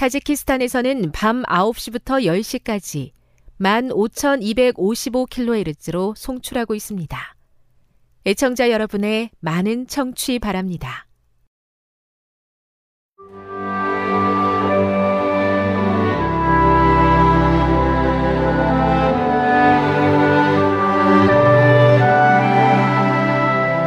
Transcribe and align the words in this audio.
타지키스탄에서는 0.00 1.12
밤 1.12 1.42
9시부터 1.42 2.24
10시까지 2.24 3.10
15,255kHz로 3.60 6.16
송출하고 6.16 6.74
있습니다. 6.74 7.36
애청자 8.24 8.70
여러분의 8.70 9.28
많은 9.40 9.86
청취 9.88 10.38
바랍니다. 10.38 11.06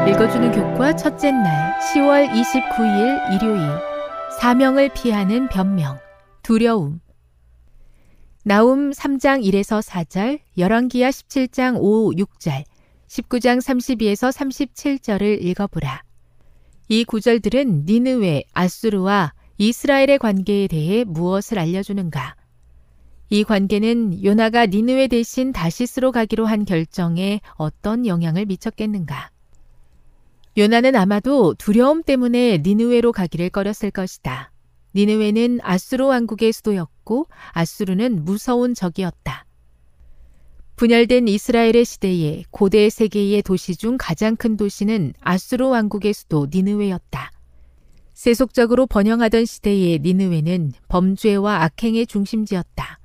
읽어주는 0.07 0.51
교과 0.51 0.95
첫째 0.95 1.31
날 1.31 1.75
10월 1.79 2.29
29일 2.29 3.33
일요일 3.33 3.67
사명을 4.39 4.89
피하는 4.89 5.47
변명 5.47 6.02
두려움 6.43 6.99
나움 8.43 8.91
3장 8.91 9.41
1에서 9.45 9.81
4절 9.81 10.39
열왕기하 10.57 11.09
17장 11.09 11.77
5, 11.79 12.11
6절 12.11 12.65
19장 13.07 13.59
32에서 13.59 14.29
37절을 14.29 15.41
읽어보라. 15.41 16.03
이 16.89 17.05
구절들은 17.05 17.85
니느웨, 17.85 18.43
아수르와 18.51 19.33
이스라엘의 19.57 20.19
관계에 20.19 20.67
대해 20.67 21.05
무엇을 21.05 21.59
알려주는가? 21.59 22.35
이 23.29 23.45
관계는 23.45 24.23
요나가 24.25 24.65
니느웨 24.65 25.07
대신 25.07 25.53
다시스로 25.53 26.11
가기로 26.11 26.45
한 26.45 26.65
결정에 26.65 27.39
어떤 27.53 28.05
영향을 28.05 28.45
미쳤겠는가? 28.45 29.31
요나는 30.57 30.95
아마도 30.97 31.53
두려움 31.53 32.03
때문에 32.03 32.61
니느웨로 32.63 33.13
가기를 33.13 33.49
꺼렸을 33.49 33.91
것이다. 33.91 34.52
니느웨는 34.95 35.59
아수르 35.63 36.05
왕국의 36.05 36.53
수도였고 36.53 37.27
아수르는 37.51 38.25
무서운 38.25 38.73
적이었다. 38.73 39.45
분열된 40.75 41.27
이스라엘의 41.27 41.85
시대에 41.85 42.43
고대 42.51 42.89
세계의 42.89 43.43
도시 43.43 43.75
중 43.75 43.97
가장 43.97 44.35
큰 44.35 44.57
도시는 44.57 45.13
아수르 45.21 45.67
왕국의 45.67 46.13
수도 46.13 46.47
니느웨였다. 46.51 47.31
세속적으로 48.13 48.85
번영하던 48.87 49.45
시대의 49.45 49.99
니느웨는 49.99 50.73
범죄와 50.87 51.63
악행의 51.63 52.07
중심지였다. 52.07 52.99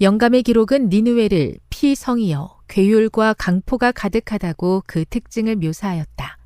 영감의 0.00 0.44
기록은 0.44 0.90
니느웨를 0.90 1.58
피성이여 1.70 2.60
괴율과 2.68 3.34
강포가 3.34 3.90
가득하다고 3.90 4.84
그 4.86 5.04
특징을 5.04 5.56
묘사하였다. 5.56 6.38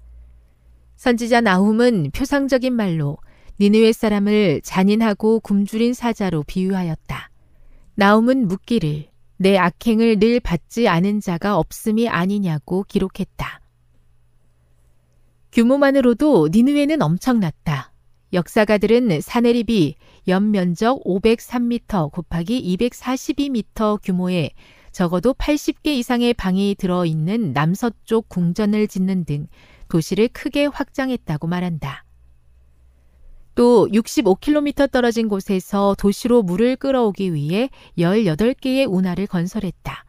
선지자 0.96 1.42
나훔은 1.42 2.12
표상적인 2.12 2.72
말로 2.72 3.18
니느웨 3.62 3.92
사람을 3.92 4.60
잔인하고 4.64 5.38
굶주린 5.38 5.94
사자로 5.94 6.42
비유하였다. 6.42 7.30
나움은 7.94 8.48
묻기를 8.48 9.06
내 9.36 9.56
악행을 9.56 10.18
늘 10.18 10.40
받지 10.40 10.88
않은 10.88 11.20
자가 11.20 11.56
없음이 11.56 12.08
아니냐고 12.08 12.82
기록했다. 12.82 13.60
규모만으로도 15.52 16.48
니느웨는 16.52 17.02
엄청났다. 17.02 17.92
역사가들은 18.32 19.20
사내립이 19.20 19.94
연면적 20.26 21.04
503m 21.04 22.10
곱하기 22.10 22.76
242m 22.76 24.02
규모의 24.02 24.50
적어도 24.90 25.34
80개 25.34 25.86
이상의 25.86 26.34
방이 26.34 26.74
들어있는 26.76 27.52
남서쪽 27.52 28.28
궁전을 28.28 28.88
짓는 28.88 29.24
등 29.24 29.46
도시를 29.88 30.30
크게 30.32 30.66
확장했다고 30.66 31.46
말한다. 31.46 32.04
또 33.54 33.86
65km 33.88 34.90
떨어진 34.90 35.28
곳에서 35.28 35.94
도시로 35.98 36.42
물을 36.42 36.76
끌어오기 36.76 37.34
위해 37.34 37.68
18개의 37.98 38.90
운하를 38.90 39.26
건설했다. 39.26 40.04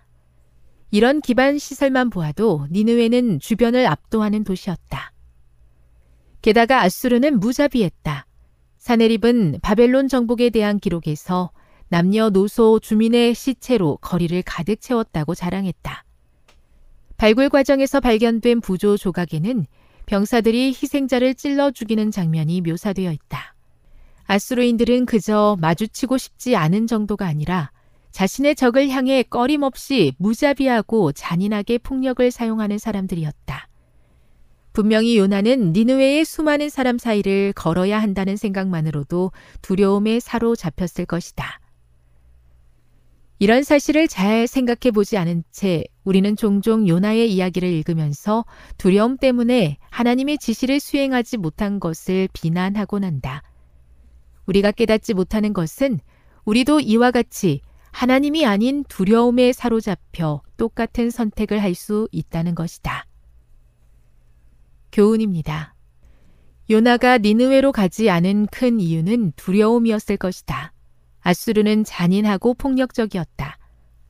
이런 0.91 1.21
기반 1.21 1.57
시설만 1.57 2.09
보아도 2.09 2.67
니느웨는 2.71 3.39
주변을 3.39 3.87
압도하는 3.87 4.43
도시였다. 4.43 5.11
게다가 6.41 6.84
아수르는 6.84 7.40
무자비했다. 7.40 8.28
사네립은 8.78 9.59
바벨론 9.61 10.07
정복에 10.07 10.49
대한 10.49 10.78
기록에서 10.78 11.51
남녀노소 11.87 12.79
주민의 12.79 13.34
시체로 13.34 13.97
거리를 13.97 14.41
가득 14.43 14.81
채웠다고 14.81 15.35
자랑했다. 15.35 16.03
발굴 17.17 17.49
과정에서 17.49 17.99
발견된 17.99 18.61
부조 18.61 18.97
조각에는 18.97 19.66
병사들이 20.05 20.70
희생자를 20.70 21.35
찔러 21.35 21.72
죽이는 21.72 22.11
장면이 22.11 22.61
묘사되어 22.61 23.11
있다. 23.11 23.55
아수르인들은 24.26 25.05
그저 25.05 25.58
마주치고 25.59 26.17
싶지 26.17 26.55
않은 26.55 26.88
정도가 26.88 27.26
아니라 27.26 27.72
자신의 28.11 28.55
적을 28.55 28.90
향해 28.90 29.23
꺼림없이 29.23 30.14
무자비하고 30.17 31.11
잔인하게 31.14 31.79
폭력을 31.79 32.29
사용하는 32.29 32.78
사람들이었다. 32.78 33.67
분명히 34.72 35.17
요나는 35.17 35.73
니느웨의 35.73 36.26
수많은 36.26 36.70
사람 36.70 36.97
사이를 36.97 37.53
걸어야 37.53 38.02
한다는 38.02 38.38
생각만으로도 38.38 39.32
두려움에 39.61 40.20
사로잡혔을 40.20 41.06
것이다. 41.06 41.59
이런 43.40 43.64
사실을 43.64 44.08
잘 44.08 44.47
생각해 44.47 44.91
보지 44.94 45.17
않은 45.17 45.44
채 45.52 45.84
우리는 46.03 46.35
종종 46.35 46.88
요나의 46.88 47.34
이야기를 47.34 47.70
읽으면서 47.70 48.46
두려움 48.78 49.17
때문에 49.17 49.78
하나님의 49.90 50.38
지시를 50.38 50.79
수행하지 50.79 51.38
못한 51.38 51.79
것을 51.79 52.28
비난하곤 52.34 53.03
한다. 53.03 53.41
우리가 54.46 54.72
깨닫지 54.72 55.14
못하는 55.14 55.53
것은 55.53 56.00
우리도 56.46 56.82
이와 56.82 57.11
같이 57.11 57.61
하나님이 57.91 58.46
아닌 58.46 58.84
두려움에 58.85 59.53
사로잡혀 59.53 60.41
똑같은 60.58 61.09
선택을 61.09 61.61
할 61.61 61.76
수 61.76 62.08
있다는 62.11 62.56
것이다. 62.56 63.06
교훈입니다. 64.91 65.73
요나가 66.70 67.17
니느웨로 67.17 67.72
가지 67.72 68.09
않은 68.09 68.47
큰 68.47 68.79
이유는 68.79 69.34
두려움이었을 69.35 70.17
것이다. 70.17 70.73
아수르는 71.22 71.84
잔인하고 71.84 72.53
폭력적이었다. 72.53 73.58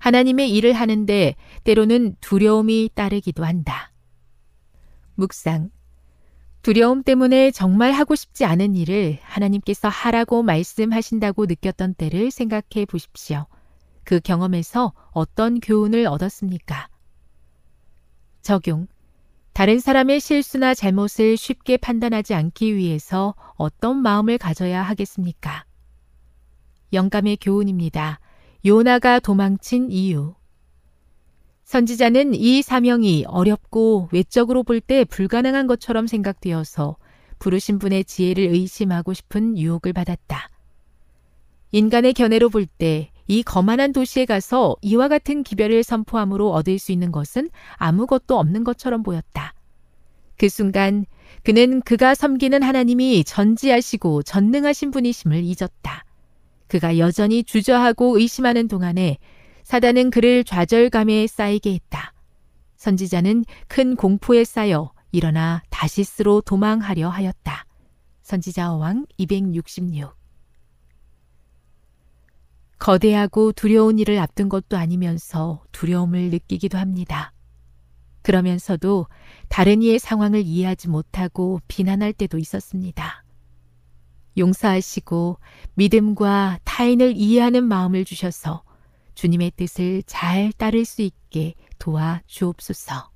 하나님의 0.03 0.51
일을 0.51 0.73
하는데 0.73 1.33
때로는 1.63 2.17
두려움이 2.19 2.89
따르기도 2.93 3.45
한다. 3.45 3.93
묵상. 5.15 5.69
두려움 6.61 7.03
때문에 7.03 7.51
정말 7.51 7.93
하고 7.93 8.13
싶지 8.13 8.43
않은 8.43 8.75
일을 8.75 9.19
하나님께서 9.21 9.87
하라고 9.87 10.43
말씀하신다고 10.43 11.45
느꼈던 11.45 11.93
때를 11.93 12.31
생각해 12.31 12.85
보십시오. 12.85 13.45
그 14.03 14.19
경험에서 14.19 14.91
어떤 15.11 15.61
교훈을 15.61 16.05
얻었습니까? 16.07 16.89
적용. 18.41 18.87
다른 19.53 19.79
사람의 19.79 20.19
실수나 20.19 20.73
잘못을 20.73 21.37
쉽게 21.37 21.77
판단하지 21.77 22.33
않기 22.33 22.75
위해서 22.75 23.35
어떤 23.55 24.01
마음을 24.01 24.37
가져야 24.37 24.83
하겠습니까? 24.83 25.63
영감의 26.91 27.37
교훈입니다. 27.37 28.19
요나가 28.65 29.19
도망친 29.19 29.91
이유. 29.91 30.35
선지자는 31.65 32.33
이 32.35 32.61
사명이 32.61 33.25
어렵고 33.27 34.09
외적으로 34.11 34.63
볼 34.63 34.79
때 34.81 35.05
불가능한 35.05 35.67
것처럼 35.67 36.07
생각되어서 36.07 36.97
부르신 37.39 37.79
분의 37.79 38.05
지혜를 38.05 38.43
의심하고 38.45 39.13
싶은 39.13 39.57
유혹을 39.57 39.93
받았다. 39.93 40.49
인간의 41.71 42.13
견해로 42.13 42.49
볼 42.49 42.65
때 42.65 43.13
이 43.27 43.41
거만한 43.41 43.93
도시에 43.93 44.25
가서 44.25 44.75
이와 44.81 45.07
같은 45.07 45.43
기별을 45.43 45.83
선포함으로 45.83 46.51
얻을 46.51 46.77
수 46.77 46.91
있는 46.91 47.11
것은 47.11 47.49
아무것도 47.75 48.37
없는 48.37 48.63
것처럼 48.63 49.01
보였다. 49.01 49.53
그 50.37 50.49
순간 50.49 51.05
그는 51.43 51.81
그가 51.81 52.15
섬기는 52.15 52.61
하나님이 52.63 53.23
전지하시고 53.23 54.23
전능하신 54.23 54.91
분이심을 54.91 55.43
잊었다. 55.43 56.03
그가 56.73 56.97
여전히 56.97 57.43
주저하고 57.43 58.17
의심하는 58.17 58.67
동안에 58.67 59.19
사단은 59.61 60.09
그를 60.09 60.43
좌절감에 60.43 61.27
쌓이게 61.27 61.71
했다. 61.71 62.13
선지자는 62.77 63.45
큰 63.67 63.95
공포에 63.95 64.43
쌓여 64.43 64.91
일어나 65.11 65.61
다시스로 65.69 66.41
도망하려 66.41 67.09
하였다. 67.09 67.67
선지자 68.23 68.73
어왕 68.73 69.05
266 69.17 70.15
거대하고 72.79 73.51
두려운 73.51 73.99
일을 73.99 74.17
앞둔 74.17 74.49
것도 74.49 74.75
아니면서 74.75 75.63
두려움을 75.73 76.31
느끼기도 76.31 76.79
합니다. 76.79 77.33
그러면서도 78.23 79.05
다른 79.47 79.83
이의 79.83 79.99
상황을 79.99 80.41
이해하지 80.41 80.89
못하고 80.89 81.59
비난할 81.67 82.13
때도 82.13 82.39
있었습니다. 82.39 83.22
용서하시고 84.37 85.37
믿음과 85.75 86.59
타인을 86.63 87.13
이해하는 87.15 87.63
마음을 87.63 88.05
주셔서 88.05 88.63
주님의 89.15 89.51
뜻을 89.55 90.03
잘 90.03 90.51
따를 90.53 90.85
수 90.85 91.01
있게 91.01 91.53
도와 91.79 92.21
주옵소서. 92.25 93.11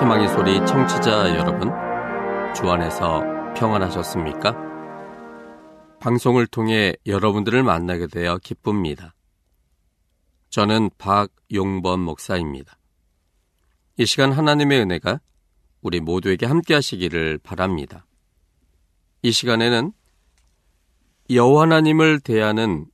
희망의 0.00 0.28
소리 0.28 0.66
청취자 0.66 1.34
여러분, 1.36 1.70
주 2.54 2.70
안에서 2.70 3.22
평안하셨습니까? 3.56 4.73
방송을 6.00 6.46
통해 6.46 6.94
여러분들을 7.06 7.62
만나게 7.62 8.06
되어 8.06 8.38
기쁩니다. 8.38 9.14
저는 10.50 10.90
박용범 10.98 12.00
목사입니다. 12.00 12.78
이 13.96 14.06
시간 14.06 14.32
하나님의 14.32 14.80
은혜가 14.80 15.20
우리 15.80 16.00
모두에게 16.00 16.46
함께 16.46 16.74
하시기를 16.74 17.38
바랍니다. 17.38 18.06
이 19.22 19.32
시간에는 19.32 19.92
여호와 21.30 21.62
하나님을 21.62 22.20
대하는 22.20 22.86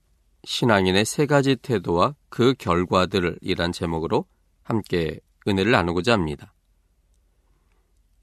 신앙인의 0.44 1.04
세 1.04 1.26
가지 1.26 1.56
태도와 1.56 2.14
그 2.28 2.54
결과들이란 2.54 3.72
제목으로 3.72 4.26
함께 4.62 5.20
은혜를 5.46 5.72
나누고자 5.72 6.12
합니다. 6.12 6.54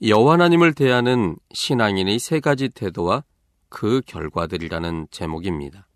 여호와 0.01 0.33
하나님을 0.33 0.73
대하는 0.73 1.35
신앙인의 1.53 2.19
세 2.19 2.39
가지 2.39 2.69
태도와 2.69 3.23
그 3.69 4.01
결과들이라는 4.05 5.07
제목입니다. 5.11 5.87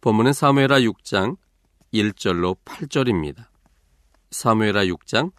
본문은 0.00 0.32
사무엘하 0.32 0.80
6장 0.80 1.36
1절로 1.92 2.56
8절입니다. 2.64 3.46
사무엘하 4.30 4.84
6장 4.84 5.32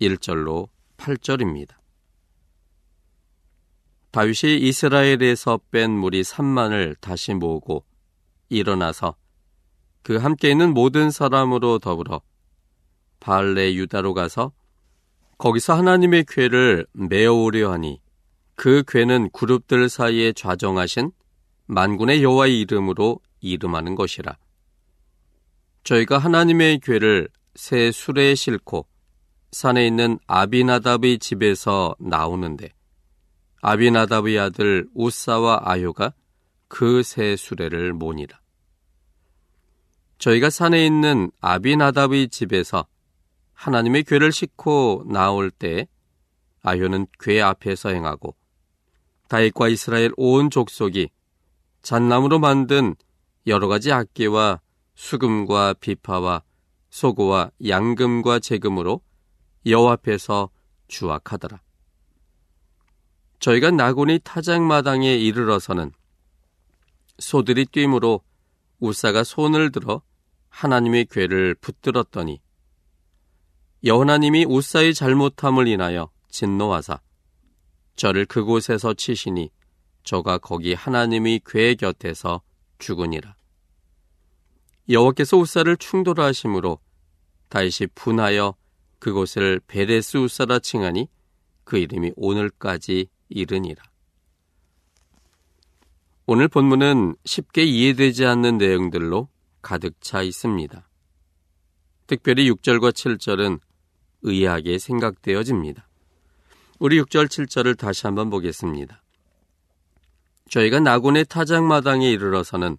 1절로 0.00 0.68
8절입니다. 0.96 1.76
다윗이 4.10 4.58
이스라엘에서 4.58 5.60
뺀 5.70 5.90
무리 5.90 6.22
3만을 6.22 7.00
다시 7.00 7.32
모으고 7.32 7.84
일어나서 8.50 9.16
그 10.02 10.16
함께 10.16 10.50
있는 10.50 10.74
모든 10.74 11.10
사람으로 11.10 11.78
더불어 11.78 12.20
발레 13.20 13.74
유다로 13.74 14.12
가서 14.14 14.52
거기서 15.38 15.74
하나님의 15.74 16.24
궤를 16.28 16.86
메어오려 16.92 17.72
하니 17.72 18.02
그 18.54 18.82
궤는 18.86 19.30
그룹들 19.30 19.88
사이에 19.88 20.32
좌정하신 20.32 21.12
만군의 21.66 22.22
여호와의 22.22 22.60
이름으로 22.60 23.20
이름하는 23.40 23.94
것이라. 23.94 24.36
저희가 25.84 26.18
하나님의 26.18 26.80
궤를 26.80 27.28
새 27.54 27.90
수레에 27.90 28.34
싣고 28.34 28.86
산에 29.50 29.86
있는 29.86 30.18
아비나답의 30.26 31.18
집에서 31.18 31.94
나오는데 31.98 32.70
아비나답의 33.60 34.38
아들 34.38 34.88
우사와 34.94 35.62
아효가 35.64 36.14
그 36.68 37.02
새 37.02 37.36
수레를 37.36 37.92
모니라. 37.92 38.40
저희가 40.18 40.50
산에 40.50 40.86
있는 40.86 41.30
아비나답의 41.40 42.28
집에서 42.28 42.86
하나님의 43.52 44.04
궤를 44.04 44.32
싣고 44.32 45.04
나올 45.06 45.50
때 45.50 45.86
아효는 46.62 47.06
궤 47.20 47.42
앞에서 47.42 47.90
행하고 47.90 48.34
다윗과 49.32 49.68
이스라엘 49.68 50.12
온 50.18 50.50
족속이 50.50 51.08
잣나무로 51.80 52.38
만든 52.38 52.94
여러 53.46 53.66
가지 53.66 53.90
악기와 53.90 54.60
수금과 54.94 55.72
비파와 55.80 56.42
소고와 56.90 57.50
양금과 57.66 58.40
재금으로 58.40 59.00
여호와 59.64 59.92
앞에서 59.92 60.50
주악하더라. 60.88 61.62
저희가 63.38 63.70
나곤이 63.70 64.18
타작마당에 64.22 65.16
이르러서는 65.16 65.92
소들이 67.18 67.64
뛰므로 67.64 68.20
우사가 68.80 69.24
손을 69.24 69.72
들어 69.72 70.02
하나님의 70.50 71.06
궤를 71.06 71.54
붙들었더니 71.54 72.42
여호나님이 73.82 74.44
우사의 74.44 74.92
잘못함을 74.92 75.68
인하여 75.68 76.10
진노하사 76.28 77.00
저를 77.96 78.24
그곳에서 78.26 78.94
치시니 78.94 79.50
저가 80.04 80.38
거기 80.38 80.74
하나님의 80.74 81.42
궤 81.46 81.74
곁에서 81.74 82.42
죽으니라. 82.78 83.36
여호와께서 84.88 85.36
우사를 85.36 85.76
충돌하심으로 85.76 86.78
다윗이 87.48 87.88
분하여 87.94 88.54
그곳을 88.98 89.60
베레스 89.66 90.16
우사라 90.16 90.58
칭하니 90.58 91.08
그 91.64 91.78
이름이 91.78 92.12
오늘까지 92.16 93.08
이르니라. 93.28 93.82
오늘 96.26 96.48
본문은 96.48 97.16
쉽게 97.24 97.64
이해되지 97.64 98.26
않는 98.26 98.58
내용들로 98.58 99.28
가득 99.60 100.00
차 100.00 100.22
있습니다. 100.22 100.88
특별히 102.06 102.50
6절과 102.50 102.92
7절은 102.92 103.60
의아하게 104.22 104.78
생각되어집니다. 104.78 105.88
우리 106.82 107.00
6절, 107.00 107.28
7절을 107.28 107.78
다시 107.78 108.08
한번 108.08 108.28
보겠습니다. 108.28 109.04
저희가 110.50 110.80
나곤의 110.80 111.26
타작마당에 111.26 112.10
이르러서는 112.10 112.76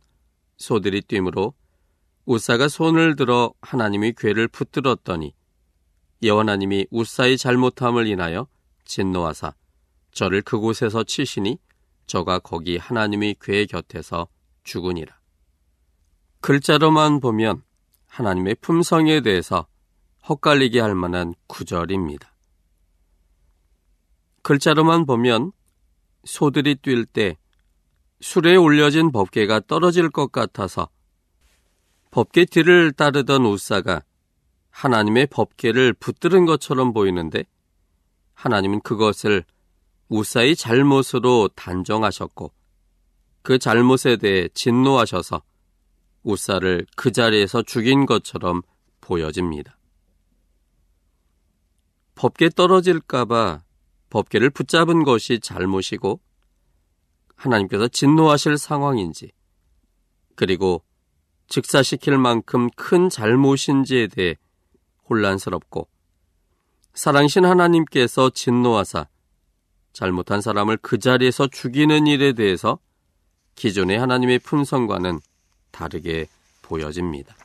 소들이 0.58 1.02
뛰므로 1.02 1.54
우사가 2.26 2.68
손을 2.68 3.16
들어 3.16 3.54
하나님의 3.62 4.16
궤를 4.18 4.50
붙들었더니 4.50 5.34
여호나님이 6.22 6.88
우사의 6.92 7.38
잘못함을 7.38 8.08
인하여 8.08 8.50
진노하사 8.84 9.54
저를 10.12 10.42
그곳에서 10.42 11.06
치시니 11.06 11.58
저가 12.06 12.40
거기 12.40 12.76
하나님의 12.76 13.38
궤 13.40 13.66
곁에서 13.66 14.28
죽으니라. 14.66 15.18
글자로만 16.42 17.22
보면 17.22 17.64
하나님의 18.08 18.56
품성에 18.56 19.22
대해서 19.22 19.66
헛갈리게 20.28 20.82
할 20.82 20.94
만한 20.94 21.34
구절입니다. 21.48 22.33
글자로만 24.44 25.06
보면 25.06 25.52
소들이 26.26 26.76
뛸 26.76 27.06
때 27.06 27.38
술에 28.22 28.56
올려진 28.56 29.12
법계가 29.12 29.62
떨어질 29.68 30.10
것 30.10 30.32
같아서 30.32 30.90
법계 32.12 32.46
뒤를 32.46 32.92
따르던 32.92 33.46
우사가 33.46 34.04
하나님의 34.70 35.28
법계를 35.28 35.94
붙들은 35.94 36.46
것처럼 36.46 36.94
보이는데 36.94 37.44
하나님은 38.34 38.82
그것을 38.82 39.44
우사의 40.10 40.56
잘못으로 40.56 41.50
단정하셨고 41.56 42.54
그 43.42 43.60
잘못에 43.60 44.18
대해 44.18 44.48
진노하셔서 44.54 45.42
우사를 46.24 46.86
그 46.96 47.12
자리에서 47.12 47.62
죽인 47.64 48.06
것처럼 48.06 48.62
보여집니다. 49.02 49.78
법계 52.16 52.50
떨어질까봐 52.50 53.63
법계를 54.14 54.52
붙잡은 54.52 55.04
것이 55.04 55.40
잘못이고 55.40 56.20
하나님께서 57.36 57.88
진노하실 57.88 58.60
상황인지 58.60 59.32
그리고 60.36 60.84
즉사시킬 61.48 62.20
만큼 62.20 62.70
큰 62.76 63.10
잘못인지에 63.10 64.08
대해 64.08 64.36
혼란스럽고 65.10 65.88
사랑신 66.94 67.44
하나님께서 67.44 68.30
진노하사 68.30 69.08
잘못한 69.94 70.42
사람을 70.42 70.78
그 70.78 71.00
자리에서 71.00 71.48
죽이는 71.48 72.06
일에 72.06 72.34
대해서 72.34 72.78
기존의 73.56 73.98
하나님의 73.98 74.40
품성과는 74.40 75.22
다르게 75.72 76.28
보여집니다. 76.62 77.36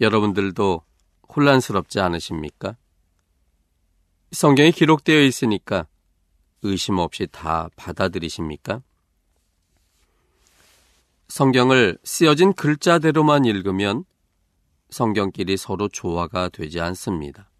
여러분들도 0.00 0.82
혼란스럽지 1.28 2.00
않으십니까? 2.00 2.76
성경에 4.30 4.70
기록되어 4.70 5.22
있으니까 5.22 5.86
의심 6.62 6.98
없이 6.98 7.26
다 7.30 7.68
받아들이십니까? 7.76 8.82
성경을 11.28 11.98
쓰여진 12.04 12.52
글자대로만 12.52 13.44
읽으면 13.44 14.04
성경끼리 14.90 15.56
서로 15.56 15.88
조화가 15.88 16.48
되지 16.50 16.80
않습니다. 16.80 17.50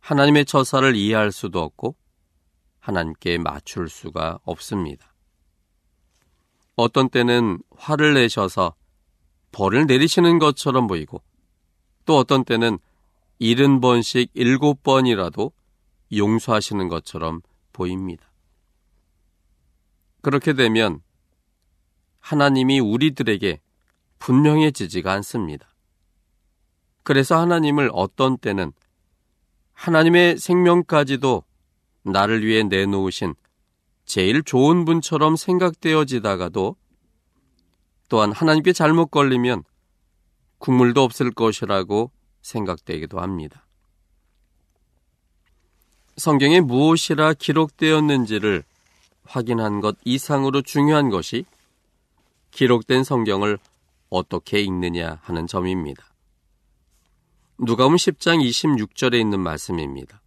하나님의 0.00 0.44
처사를 0.44 0.96
이해할 0.96 1.32
수도 1.32 1.62
없고 1.62 1.96
하나님께 2.80 3.38
맞출 3.38 3.88
수가 3.88 4.38
없습니다. 4.44 5.14
어떤 6.76 7.08
때는 7.08 7.58
화를 7.76 8.14
내셔서 8.14 8.74
벌을 9.52 9.86
내리시는 9.86 10.38
것처럼 10.38 10.86
보이고 10.86 11.22
또 12.04 12.18
어떤 12.18 12.44
때는 12.44 12.78
일흔 13.38 13.80
번씩 13.80 14.30
일곱 14.34 14.82
번이라도 14.82 15.52
용서하시는 16.12 16.88
것처럼 16.88 17.40
보입니다. 17.72 18.30
그렇게 20.22 20.52
되면 20.52 21.00
하나님이 22.20 22.80
우리들에게 22.80 23.60
분명해지지가 24.18 25.12
않습니다. 25.12 25.68
그래서 27.02 27.38
하나님을 27.38 27.90
어떤 27.92 28.38
때는 28.38 28.72
하나님의 29.74 30.38
생명까지도 30.38 31.44
나를 32.04 32.46
위해 32.46 32.62
내놓으신 32.62 33.34
제일 34.06 34.42
좋은 34.42 34.84
분처럼 34.84 35.36
생각되어지다가도 35.36 36.76
또한 38.08 38.32
하나님께 38.32 38.72
잘못 38.72 39.06
걸리면 39.06 39.64
국물도 40.58 41.02
없을 41.02 41.30
것이라고 41.30 42.10
생각되기도 42.44 43.20
합니다. 43.20 43.66
성경에 46.16 46.60
무엇이라 46.60 47.34
기록되었는지를 47.34 48.62
확인한 49.24 49.80
것 49.80 49.96
이상으로 50.04 50.62
중요한 50.62 51.10
것이 51.10 51.44
기록된 52.52 53.02
성경을 53.02 53.58
어떻게 54.10 54.60
읽느냐 54.60 55.18
하는 55.22 55.48
점입니다. 55.48 56.06
누가복음 57.58 57.96
10장 57.96 58.46
26절에 58.48 59.18
있는 59.18 59.40
말씀입니다. 59.40 60.20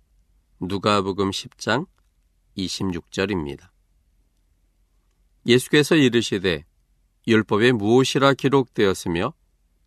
누가복음 0.60 1.30
10장 1.30 1.88
26절입니다. 2.58 3.70
예수께서 5.46 5.96
이르시되 5.96 6.66
율법에 7.28 7.72
무엇이라 7.74 8.34
기록되었으며 8.34 9.34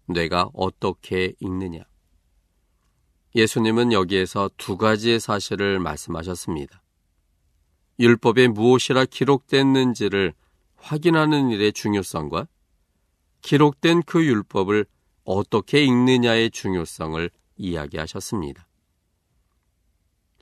내가 0.07 0.49
어떻게 0.55 1.35
읽느냐. 1.41 1.90
예수님은 3.35 3.93
여기에서 3.93 4.51
두 4.57 4.77
가지의 4.77 5.21
사실을 5.21 5.79
말씀하셨습니다. 5.79 6.83
율법에 7.99 8.49
무엇이라 8.49 9.05
기록됐는지를 9.05 10.35
확인하는 10.77 11.51
일의 11.51 11.73
중요성과 11.73 12.49
기록된 13.43 14.03
그 14.03 14.25
율법을 14.25 14.87
어떻게 15.25 15.85
읽느냐의 15.85 16.51
중요성을 16.51 17.31
이야기하셨습니다. 17.57 18.67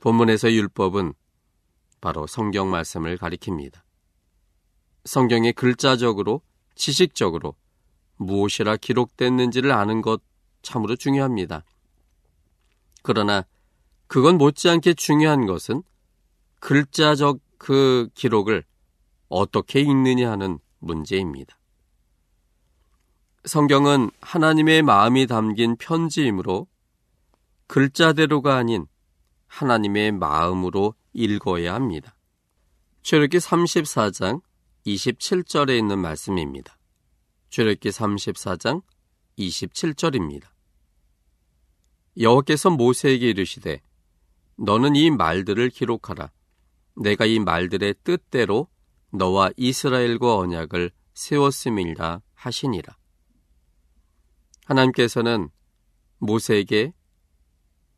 본문에서 0.01 0.51
율법은 0.51 1.13
바로 2.01 2.25
성경 2.27 2.71
말씀을 2.71 3.17
가리킵니다. 3.17 3.81
성경의 5.03 5.53
글자적으로, 5.53 6.41
지식적으로 6.75 7.55
무엇이라 8.15 8.77
기록됐는지를 8.77 9.71
아는 9.71 10.01
것 10.01 10.21
참으로 10.61 10.95
중요합니다. 10.95 11.63
그러나 13.01 13.45
그건 14.07 14.37
못지않게 14.37 14.95
중요한 14.95 15.45
것은 15.45 15.83
글자적 16.59 17.39
그 17.57 18.09
기록을 18.13 18.63
어떻게 19.27 19.81
읽느냐 19.81 20.31
하는 20.31 20.59
문제입니다. 20.79 21.57
성경은 23.45 24.11
하나님의 24.21 24.81
마음이 24.81 25.27
담긴 25.27 25.77
편지이므로 25.77 26.67
글자대로가 27.67 28.57
아닌 28.57 28.87
하나님의 29.47 30.11
마음으로 30.13 30.95
읽어야 31.13 31.73
합니다. 31.73 32.15
출애기 33.01 33.37
34장 33.37 34.41
27절에 34.85 35.77
있는 35.77 35.99
말씀입니다. 35.99 36.77
출애기 37.49 37.89
34장 37.89 38.81
27절입니다. 39.37 40.47
여호께서 42.19 42.69
모세에게 42.69 43.29
이르시되 43.29 43.81
너는 44.57 44.95
이 44.95 45.09
말들을 45.09 45.69
기록하라. 45.69 46.31
내가 46.95 47.25
이 47.25 47.39
말들의 47.39 47.95
뜻대로 48.03 48.67
너와 49.11 49.51
이스라엘과 49.55 50.35
언약을 50.37 50.91
세웠음이라 51.13 52.21
하시니라. 52.33 52.97
하나님께서는 54.65 55.49
모세에게 56.19 56.93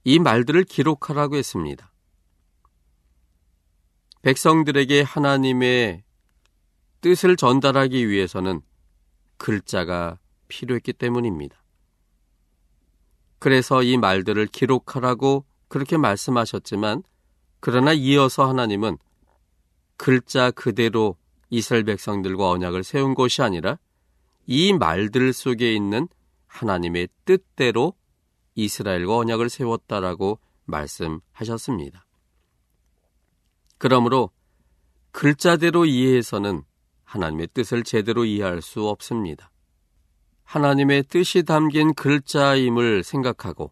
이 0.03 0.19
말들을 0.19 0.63
기록하라고 0.63 1.35
했습니다. 1.35 1.91
백성들에게 4.21 5.01
하나님의 5.01 6.03
뜻을 7.01 7.35
전달하기 7.35 8.07
위해서는 8.07 8.61
글자가 9.37 10.19
필요했기 10.47 10.93
때문입니다. 10.93 11.60
그래서 13.41 13.81
이 13.81 13.97
말들을 13.97 14.45
기록하라고 14.45 15.45
그렇게 15.67 15.97
말씀하셨지만, 15.97 17.01
그러나 17.59 17.91
이어서 17.91 18.47
하나님은 18.47 18.99
글자 19.97 20.51
그대로 20.51 21.17
이스라엘 21.49 21.83
백성들과 21.83 22.51
언약을 22.51 22.83
세운 22.83 23.15
것이 23.15 23.41
아니라 23.41 23.79
이 24.45 24.73
말들 24.73 25.33
속에 25.33 25.73
있는 25.73 26.07
하나님의 26.45 27.07
뜻대로 27.25 27.95
이스라엘과 28.53 29.17
언약을 29.17 29.49
세웠다라고 29.49 30.39
말씀하셨습니다. 30.65 32.05
그러므로 33.79 34.29
글자대로 35.09 35.85
이해해서는 35.85 36.61
하나님의 37.05 37.47
뜻을 37.55 37.83
제대로 37.85 38.23
이해할 38.23 38.61
수 38.61 38.87
없습니다. 38.87 39.50
하나님의 40.51 41.03
뜻이 41.03 41.43
담긴 41.43 41.93
글자임을 41.93 43.05
생각하고 43.05 43.71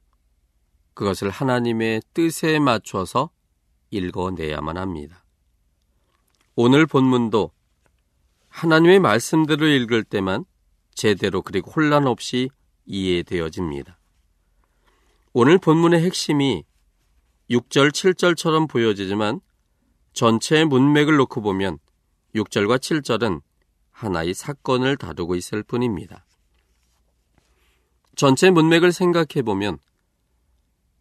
그것을 0.94 1.30
하나님의 1.30 2.02
뜻에 2.14 2.58
맞춰서 2.58 3.32
읽어내야만 3.90 4.78
합니다. 4.78 5.26
오늘 6.56 6.86
본문도 6.86 7.52
하나님의 8.48 9.00
말씀들을 9.02 9.68
읽을 9.82 10.06
때만 10.06 10.46
제대로 10.94 11.42
그리고 11.42 11.70
혼란 11.70 12.08
없이 12.08 12.50
이해되어집니다. 12.86 14.00
오늘 15.34 15.58
본문의 15.58 16.02
핵심이 16.02 16.64
6절, 17.50 17.92
7절처럼 17.92 18.70
보여지지만 18.70 19.42
전체의 20.14 20.64
문맥을 20.64 21.18
놓고 21.18 21.42
보면 21.42 21.78
6절과 22.36 22.78
7절은 22.78 23.42
하나의 23.92 24.34
사건을 24.34 24.96
다루고 24.96 25.36
있을 25.36 25.62
뿐입니다. 25.64 26.26
전체 28.20 28.50
문맥을 28.50 28.92
생각해 28.92 29.44
보면 29.46 29.78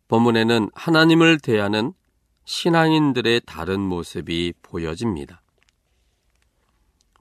본문에는 0.07 0.71
하나님을 0.73 1.41
대하는 1.41 1.93
신앙인들의 2.45 3.41
다른 3.45 3.81
모습이 3.81 4.55
보여집니다. 4.63 5.43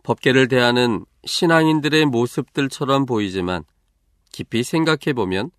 법계를 0.03 0.49
대하는 0.49 1.03
신앙인들의 1.25 2.05
모습들처럼 2.05 3.07
보이지만 3.07 3.63
깊이 4.31 4.61
생각해 4.61 5.13
보면 5.15 5.49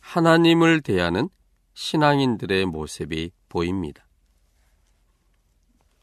하나님을 0.00 0.80
대하는 0.80 1.28
신앙인들의 1.74 2.64
모습이 2.64 3.30
보입니다. 3.50 4.06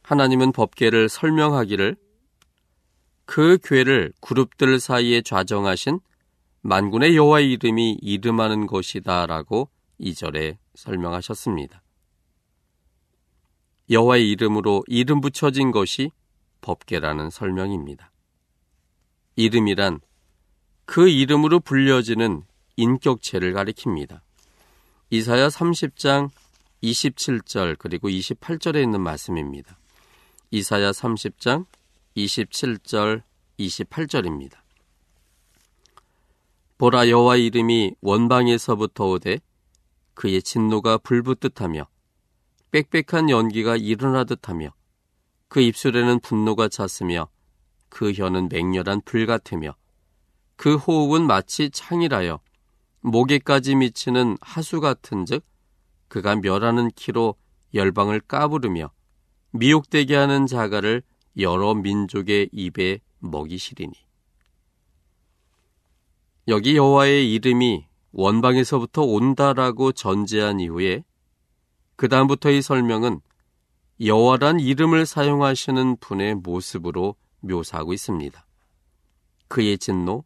하나님은 0.03 0.51
법계를 0.51 1.10
설명하기를 1.10 1.96
그 3.25 3.58
괴를 3.63 4.13
그룹들 4.22 4.79
사이에 4.79 5.24
좌정하신 5.24 6.00
만군의 6.69 7.17
여호와의 7.17 7.51
이름이 7.53 7.97
이름하는 7.99 8.67
것이다라고 8.67 9.69
이절에 9.97 10.59
설명하셨습니다. 10.75 11.81
여호와의 13.89 14.29
이름으로 14.29 14.83
이름 14.85 15.19
붙여진 15.19 15.71
것이 15.71 16.11
법계라는 16.61 17.31
설명입니다. 17.31 18.11
이름이란 19.35 19.99
그 20.85 21.09
이름으로 21.09 21.59
불려지는 21.59 22.43
인격체를 22.75 23.53
가리킵니다. 23.53 24.21
이사야 25.09 25.47
30장 25.47 26.29
27절 26.83 27.79
그리고 27.79 28.09
28절에 28.09 28.83
있는 28.83 29.01
말씀입니다. 29.01 29.79
이사야 30.51 30.91
30장 30.91 31.65
27절 32.15 33.23
28절입니다. 33.57 34.58
보라 36.79 37.09
여호와 37.09 37.36
이름이 37.36 37.95
원방에서부터 38.00 39.09
오되 39.09 39.41
그의 40.13 40.41
진노가 40.41 41.00
불붙듯하며 41.00 41.86
빽빽한 42.71 43.29
연기가 43.29 43.75
일어나듯 43.75 44.48
하며 44.48 44.74
그 45.50 45.59
입술에는 45.59 46.21
분노가 46.21 46.69
찼으며 46.69 47.27
그 47.89 48.13
혀는 48.13 48.48
맹렬한 48.48 49.01
불 49.03 49.25
같으며 49.25 49.75
그 50.55 50.77
호흡은 50.77 51.27
마치 51.27 51.69
창이라여 51.69 52.39
목에까지 53.01 53.75
미치는 53.75 54.38
하수 54.39 54.79
같은즉 54.79 55.43
그가 56.07 56.38
멸하는 56.38 56.91
키로 56.95 57.36
열방을 57.74 58.21
까부르며 58.21 58.89
미혹되게 59.51 60.15
하는 60.15 60.48
자가를 60.48 61.03
여러 61.38 61.74
민족의 61.74 62.50
입에 62.53 63.01
먹이시리니 63.19 64.08
여기 66.50 66.75
여호와의 66.75 67.32
이름이 67.32 67.86
원방에서부터 68.12 69.03
온다라고 69.03 69.91
전제한 69.91 70.60
이후에 70.60 71.03
그 71.96 72.10
다음부터의 72.10 72.63
설명은 72.63 73.22
여호와란 74.03 74.60
이름을 74.60 75.06
사용하시는 75.06 75.98
분의 75.98 76.36
모습으로 76.36 77.15
묘사하고 77.41 77.94
있습니다. 77.94 78.48
그의 79.48 79.77
진노, 79.77 80.24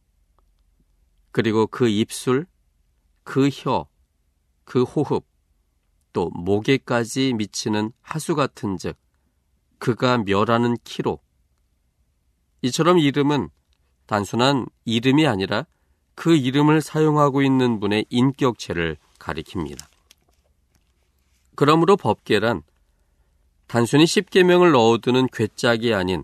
그리고 1.31 1.67
그 1.67 1.89
입술, 1.89 2.45
그 3.25 3.49
혀, 3.49 3.89
그 4.63 4.83
호흡, 4.83 5.25
또 6.13 6.29
목에까지 6.29 7.33
미치는 7.33 7.91
하수 8.01 8.35
같은 8.35 8.77
즉, 8.77 8.97
그가 9.77 10.19
멸하는 10.19 10.77
키로. 10.85 11.19
이처럼 12.61 12.97
이름은 12.99 13.49
단순한 14.05 14.67
이름이 14.85 15.27
아니라 15.27 15.65
그 16.15 16.35
이름을 16.35 16.81
사용하고 16.81 17.41
있는 17.41 17.79
분의 17.79 18.05
인격체를 18.09 18.97
가리킵니다. 19.19 19.85
그러므로 21.55 21.97
법계란 21.97 22.63
단순히 23.67 24.05
십계명을 24.05 24.71
넣어두는 24.71 25.27
괴짝이 25.31 25.93
아닌 25.93 26.23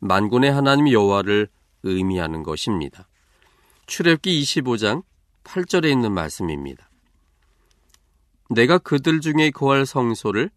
만군의 0.00 0.52
하나님 0.52 0.90
여호와를 0.90 1.48
의미하는 1.82 2.42
것입니다. 2.42 3.08
출애굽기 3.86 4.42
25장 4.42 5.02
8절에 5.44 5.90
있는 5.90 6.12
말씀입니다. 6.12 6.88
내가 8.50 8.78
그들 8.78 9.20
중에 9.20 9.50
거할 9.50 9.86
성소를 9.86 10.50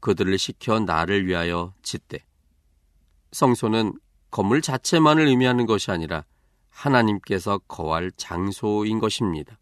그들을 0.00 0.36
시켜 0.38 0.78
나를 0.78 1.26
위하여 1.26 1.72
짓되 1.82 2.18
성소는 3.32 3.94
건물 4.30 4.62
자체만을 4.62 5.26
의미하는 5.26 5.66
것이 5.66 5.90
아니라 5.90 6.24
하나님께서 6.76 7.58
거할 7.66 8.12
장소인 8.12 8.98
것입니다. 8.98 9.58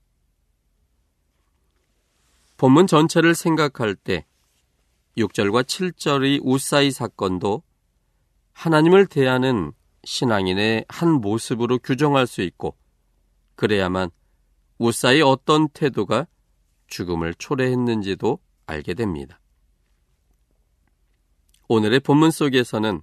본문 2.56 2.86
전체를 2.86 3.34
생각할 3.34 3.94
때 3.94 4.26
6절과 5.16 5.62
7절의 5.62 6.40
우사이 6.42 6.90
사건도 6.90 7.62
하나님을 8.52 9.06
대하는 9.06 9.72
신앙인의 10.02 10.86
한 10.88 11.12
모습으로 11.12 11.78
규정할 11.78 12.26
수 12.26 12.42
있고 12.42 12.76
그래야만 13.54 14.10
우사의 14.78 15.22
어떤 15.22 15.68
태도가 15.68 16.26
죽음을 16.88 17.34
초래했는지도 17.34 18.38
알게 18.66 18.94
됩니다. 18.94 19.40
오늘의 21.68 22.00
본문 22.00 22.30
속에서는 22.30 23.02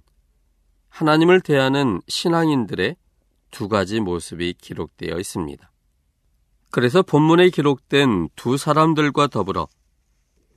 하나님을 0.88 1.40
대하는 1.40 2.00
신앙인들의 2.08 2.96
두 3.52 3.68
가지 3.68 4.00
모습이 4.00 4.54
기록되어 4.54 5.16
있습니다. 5.18 5.70
그래서 6.70 7.02
본문에 7.02 7.50
기록된 7.50 8.30
두 8.34 8.56
사람들과 8.56 9.28
더불어 9.28 9.68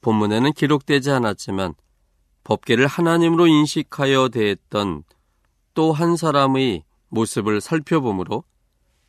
본문에는 0.01 0.53
기록되지 0.53 1.11
않았지만 1.11 1.75
법계를 2.43 2.87
하나님으로 2.87 3.47
인식하여 3.47 4.29
대했던 4.29 5.03
또 5.73 5.91
한 5.91 6.15
사람의 6.15 6.83
모습을 7.09 7.59
살펴보므로 7.59 8.45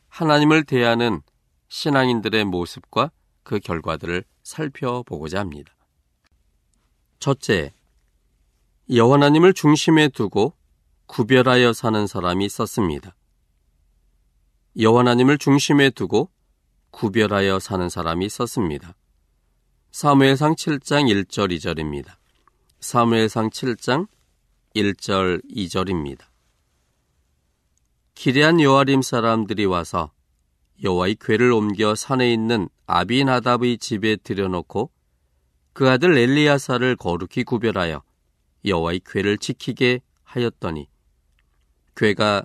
하나님을 0.09 0.65
대하는 0.65 1.23
신앙인들의 1.69 2.45
모습과 2.45 3.13
그 3.45 3.61
결과들을 3.61 4.25
살펴보고자 4.43 5.39
합니다. 5.39 5.73
첫째, 7.21 7.73
여호와님을 8.91 9.53
중심에 9.53 10.09
두고 10.09 10.55
구별하여 11.07 11.73
사는 11.73 12.07
사람이 12.07 12.45
있었습니다. 12.47 13.15
여호와님을 14.79 15.39
중심에 15.39 15.89
두고 15.89 16.31
구별하여 16.91 17.59
사는 17.59 17.89
사람이 17.89 18.27
있었습니다. 18.27 18.95
사무엘상 19.91 20.55
7장 20.55 21.11
1절 21.11 21.51
2절입니다. 21.57 22.17
사무엘상 22.81 23.49
7장 23.49 24.07
1절 24.75 25.43
2절입니다. 25.51 26.27
기레한 28.15 28.61
여아림 28.61 29.01
사람들이 29.01 29.65
와서 29.65 30.13
여호와의 30.83 31.17
궤를 31.21 31.53
옮겨 31.53 31.95
산에 31.95 32.31
있는 32.31 32.69
아비나답의 32.87 33.79
집에 33.79 34.17
들여놓고 34.17 34.91
그 35.73 35.89
아들 35.89 36.19
엘리야사를 36.19 36.97
거룩히 36.97 37.45
구별하여 37.45 38.03
여호와의 38.67 39.01
궤를 39.07 39.39
지키게 39.39 40.03
하였더니 40.23 40.89
궤가 41.95 42.45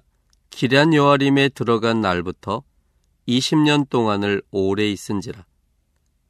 기레한 0.52 0.94
여아림에 0.94 1.50
들어간 1.50 2.02
날부터 2.02 2.64
20년 3.28 3.90
동안을 3.90 4.44
오래 4.52 4.88
있은지라 4.88 5.46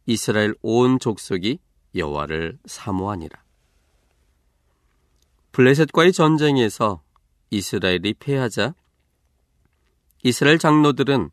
이스라엘 0.06 0.56
온 0.62 1.00
족속이 1.00 1.60
여호와를 1.96 2.58
사모하니라. 2.66 3.44
블레셋과의 5.52 6.14
전쟁에서 6.14 7.02
이스라엘이 7.50 8.14
패하자 8.20 8.74
이스라엘 10.24 10.58
장로들은 10.60 11.30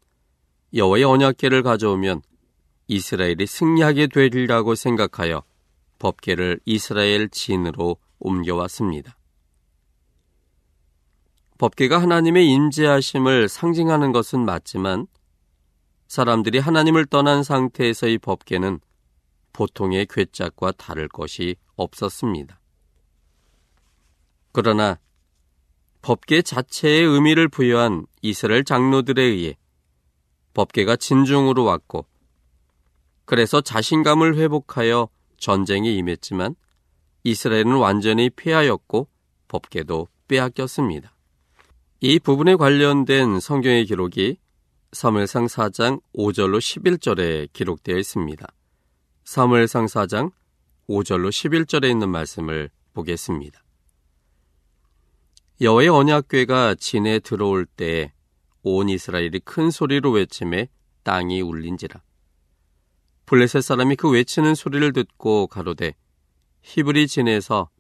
여호와의 0.75 1.05
언약궤를 1.05 1.63
가져오면 1.63 2.23
이스라엘이 2.89 3.47
승리하게 3.47 4.09
되리라고 4.09 4.75
생각하여 4.75 5.45
법궤를 5.99 6.61
이스라엘 6.65 7.29
진으로 7.29 7.99
옮겨왔습니다. 8.19 9.18
법궤가 11.59 12.01
하나님의 12.01 12.49
임재하심을 12.51 13.49
상징하는 13.49 14.13
것은 14.13 14.45
맞지만 14.45 15.09
사람들이 16.07 16.61
하나님을 16.61 17.07
떠난 17.07 17.43
상태에서의 17.43 18.19
법궤는 18.19 18.79
보통의 19.53 20.07
괴짝과 20.07 20.73
다를 20.73 21.09
것이 21.09 21.57
없었습니다. 21.75 22.61
그러나 24.53 25.01
법계 26.01 26.43
자체의 26.43 27.03
의미를 27.03 27.49
부여한 27.49 28.07
이스라엘 28.23 28.63
장로들에 28.63 29.21
의해 29.21 29.57
법계가 30.55 30.95
진중으로 30.95 31.65
왔고 31.65 32.07
그래서 33.25 33.61
자신감을 33.61 34.37
회복하여 34.37 35.09
전쟁에 35.39 35.91
임했지만 35.91 36.55
이스라엘은 37.25 37.77
완전히 37.77 38.31
패하였고 38.31 39.09
법계도 39.49 40.07
빼앗겼습니다. 40.29 41.18
이 42.01 42.21
부분에 42.21 42.55
관련된 42.55 43.41
성경의 43.41 43.87
기록이 43.87 44.37
사무엘상 44.93 45.47
4장 45.47 46.01
5절로 46.15 46.59
11절에 46.59 47.53
기록되어 47.53 47.97
있습니다. 47.97 48.47
사무엘상 49.25 49.87
4장 49.87 50.31
5절로 50.89 51.31
11절에 51.31 51.91
있는 51.91 52.09
말씀을 52.09 52.71
보겠습니다. 52.95 53.65
여호와의 55.61 55.89
언약궤가 55.89 56.77
진에 56.77 57.19
들어올 57.19 57.67
때온 57.67 58.89
이스라엘이 58.89 59.41
큰 59.41 59.73
소리로 59.73 60.13
외침에 60.13 60.69
땅이 61.03 61.41
울린지라. 61.41 62.01
블레셋 63.27 63.61
사람이 63.61 63.97
그 63.97 64.09
외치는 64.09 64.55
소리를 64.55 64.93
듣고 64.93 65.49
가로되 65.49 65.97
히브리 66.63 67.09
진에서 67.09 67.71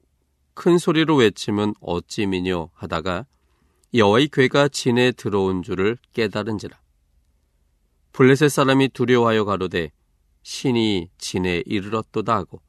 큰 0.55 0.77
소리로 0.77 1.15
외침은 1.15 1.75
어찌미뇨 1.81 2.71
하다가 2.75 3.25
여호와의 3.94 4.29
궤가 4.29 4.68
진에 4.68 5.12
들어온 5.12 5.62
줄을 5.62 5.96
깨달은지라. 6.12 6.79
블레셋 8.12 8.51
사람이 8.51 8.88
두려워하여 8.88 9.44
가로되 9.44 9.90
신이 10.42 11.09
진에 11.18 11.62
이르렀도다 11.64 12.35
하고 12.35 12.61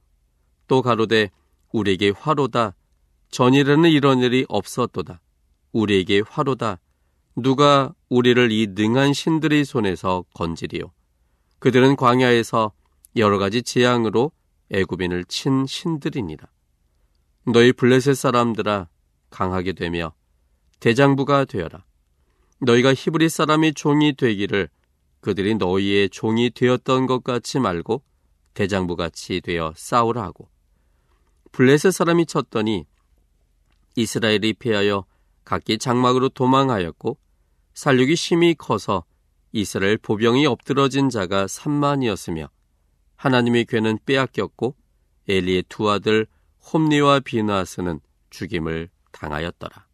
또 0.67 0.81
가로되 0.81 1.31
우리에게 1.71 2.13
화로다. 2.17 2.75
전이라는 3.31 3.89
이런 3.89 4.19
일이 4.19 4.45
없었도다. 4.47 5.21
우리에게 5.71 6.23
화로다. 6.27 6.79
누가 7.35 7.93
우리를 8.09 8.51
이 8.51 8.67
능한 8.67 9.13
신들의 9.13 9.65
손에서 9.65 10.25
건지리요? 10.33 10.91
그들은 11.59 11.95
광야에서 11.95 12.71
여러 13.17 13.37
가지 13.37 13.61
재앙으로 13.61 14.31
애굽인을 14.71 15.25
친 15.25 15.65
신들이니라. 15.65 16.47
너희 17.45 17.73
블레셋 17.73 18.15
사람들아 18.15 18.87
강하게 19.29 19.73
되며 19.73 20.13
대장부가 20.79 21.45
되어라 21.45 21.85
너희가 22.61 22.93
히브리 22.93 23.29
사람이 23.29 23.73
종이 23.73 24.13
되기를 24.13 24.69
그들이 25.21 25.55
너희의 25.55 26.09
종이 26.09 26.49
되었던 26.49 27.07
것 27.07 27.23
같이 27.23 27.59
말고 27.59 28.03
대장부 28.53 28.95
같이 28.95 29.41
되어 29.41 29.73
싸우라 29.75 30.21
하고 30.21 30.49
블레셋 31.51 31.93
사람이 31.93 32.25
쳤더니 32.25 32.85
이스라엘이 33.95 34.53
피하여 34.53 35.05
각기 35.43 35.77
장막으로 35.77 36.29
도망하였고 36.29 37.17
살육이 37.73 38.15
심히 38.15 38.53
커서 38.53 39.03
이스라엘 39.51 39.97
보병이 39.97 40.45
엎드러진 40.45 41.09
자가 41.09 41.45
3만이었으며 41.47 42.49
하나님의 43.15 43.65
괴는 43.65 43.99
빼앗겼고 44.05 44.75
엘리의 45.27 45.63
두 45.69 45.89
아들 45.89 46.27
홈니와 46.71 47.21
비나스는 47.21 47.99
죽임을 48.29 48.89
당하였더라. 49.11 49.88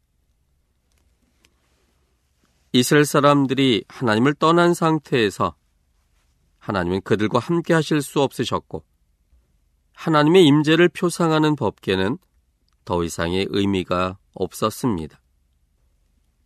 이스라엘 2.75 3.05
사람들이 3.05 3.85
하나님을 3.87 4.33
떠난 4.33 4.73
상태에서 4.73 5.55
하나님은 6.57 7.03
그들과 7.03 7.39
함께 7.39 7.73
하실 7.73 8.01
수 8.01 8.21
없으셨고 8.21 8.83
하나님의 9.93 10.45
임재를 10.45 10.89
표상하는 10.89 11.55
법계는 11.55 12.17
더 12.83 13.01
이상의 13.05 13.47
의미가 13.49 14.17
없었습니다. 14.33 15.21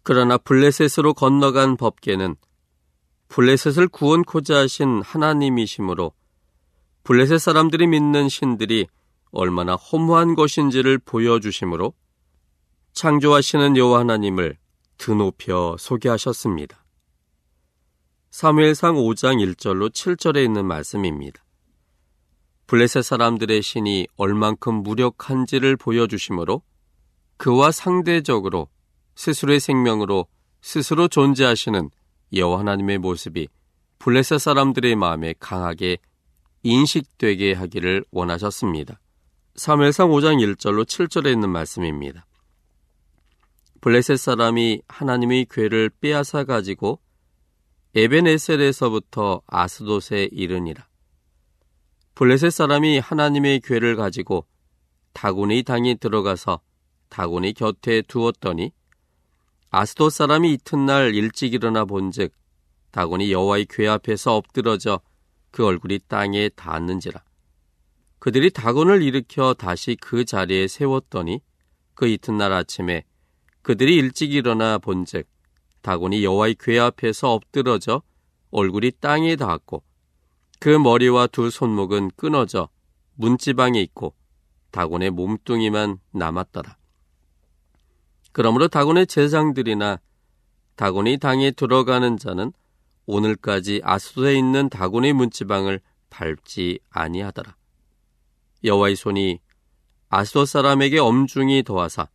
그러나 0.03 0.37
블레셋으로 0.37 1.15
건너간 1.15 1.77
법계는 1.77 2.35
블레셋을 3.29 3.87
구원코자 3.87 4.55
하신 4.55 5.01
하나님이시므로 5.01 6.11
블레셋 7.05 7.39
사람들이 7.39 7.87
믿는 7.87 8.29
신들이 8.29 8.85
얼마나 9.31 9.73
허무한 9.73 10.35
것인지를 10.35 10.99
보여주시므로 10.99 11.95
창조하시는 12.93 13.77
여호와 13.77 14.01
하나님을 14.01 14.58
드높여 14.99 15.77
소개하셨습니다. 15.79 16.85
사무엘상 18.29 18.93
5장 18.95 19.43
1절로 19.55 19.89
7절에 19.89 20.43
있는 20.45 20.67
말씀입니다. 20.67 21.43
블레셋 22.67 23.03
사람들의 23.03 23.63
신이 23.63 24.07
얼만큼 24.17 24.83
무력한지를 24.83 25.75
보여주시므로 25.77 26.61
그와 27.37 27.71
상대적으로 27.71 28.67
스스로의 29.15 29.59
생명으로 29.59 30.27
스스로 30.61 31.07
존재하시는 31.07 31.89
여호와 32.35 32.59
하나님의 32.59 32.99
모습이 32.99 33.47
블레셋 33.97 34.39
사람들의 34.39 34.95
마음에 34.95 35.33
강하게 35.39 35.97
인식되게 36.61 37.53
하기를 37.53 38.05
원하셨습니다. 38.11 38.99
사무엘상 39.55 40.09
5장 40.09 40.55
1절로 40.55 40.83
7절에 40.85 41.31
있는 41.33 41.49
말씀입니다. 41.49 42.25
블레셋 43.81 44.19
사람이 44.19 44.81
하나님의 44.89 45.45
괴를 45.49 45.89
빼앗아 46.01 46.43
가지고 46.43 46.99
에벤에셀에서부터 47.95 49.41
아스돗에 49.47 50.27
이르니라. 50.33 50.85
블레셋 52.15 52.51
사람이 52.51 52.99
하나님의 52.99 53.61
괴를 53.61 53.95
가지고 53.95 54.45
다곤의 55.13 55.63
당에 55.63 55.95
들어가서 55.95 56.59
다곤의 57.07 57.53
곁에 57.53 58.01
두었더니 58.01 58.73
아스돗 59.69 60.11
사람이 60.11 60.53
이튿날 60.55 61.15
일찍 61.15 61.53
일어나 61.53 61.85
본즉 61.85 62.33
다곤이 62.91 63.31
여호와의 63.31 63.67
괴 63.69 63.87
앞에서 63.87 64.35
엎드러져 64.35 64.99
그 65.51 65.65
얼굴이 65.65 65.99
땅에 66.09 66.49
닿았는지라. 66.49 67.23
그들이 68.19 68.49
다곤을 68.49 69.01
일으켜 69.03 69.53
다시 69.53 69.95
그 69.95 70.25
자리에 70.25 70.67
세웠더니 70.67 71.39
그 71.93 72.07
이튿날 72.07 72.51
아침에 72.51 73.05
그들이 73.69 73.97
일찍 73.97 74.33
일어나 74.33 74.79
본즉 74.79 75.27
다곤이 75.83 76.23
여호와의 76.23 76.55
궤 76.59 76.79
앞에서 76.79 77.33
엎드러져 77.33 78.01
얼굴이 78.49 78.93
땅에 78.99 79.35
닿았고 79.35 79.83
그 80.59 80.69
머리와 80.69 81.27
두 81.27 81.51
손목은 81.51 82.09
끊어져 82.15 82.69
문지방에 83.13 83.79
있고 83.81 84.15
다곤의 84.71 85.11
몸뚱이만 85.11 85.99
남았더라. 86.09 86.77
그러므로 88.31 88.69
다곤의 88.69 89.05
제장들이나 89.05 89.99
다곤이 90.75 91.19
당에 91.19 91.51
들어가는 91.51 92.17
자는 92.17 92.51
오늘까지 93.05 93.81
아수도에 93.83 94.35
있는 94.35 94.69
다곤의 94.69 95.13
문지방을 95.13 95.79
밟지 96.09 96.79
아니하더라. 96.89 97.55
여호와의 98.63 98.95
손이 98.95 99.39
아스도 100.09 100.45
사람에게 100.45 100.97
엄중히 100.97 101.61
더하사 101.61 102.07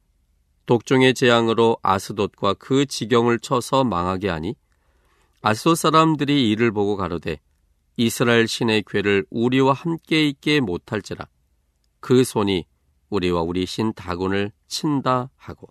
독종의 0.66 1.14
재앙으로 1.14 1.78
아스돗과 1.82 2.54
그 2.54 2.86
지경을 2.86 3.38
쳐서 3.38 3.84
망하게 3.84 4.28
하니 4.28 4.54
아스돗 5.42 5.76
사람들이 5.76 6.50
이를 6.50 6.72
보고 6.72 6.96
가로되 6.96 7.38
이스라엘 7.96 8.48
신의 8.48 8.84
괴를 8.86 9.26
우리와 9.30 9.72
함께 9.72 10.26
있게 10.26 10.60
못할지라 10.60 11.26
그 12.00 12.24
손이 12.24 12.66
우리와 13.10 13.42
우리 13.42 13.66
신 13.66 13.92
다곤을 13.92 14.52
친다 14.66 15.30
하고 15.36 15.68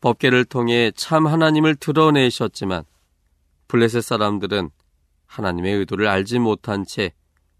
법계를 0.00 0.44
통해 0.44 0.92
참 0.94 1.26
하나님을 1.26 1.74
드러내셨지만 1.74 2.84
블레셋 3.66 4.02
사람들은 4.02 4.70
하나님의 5.26 5.74
의도를 5.74 6.06
알지 6.08 6.38
못한 6.38 6.84
채 6.86 7.12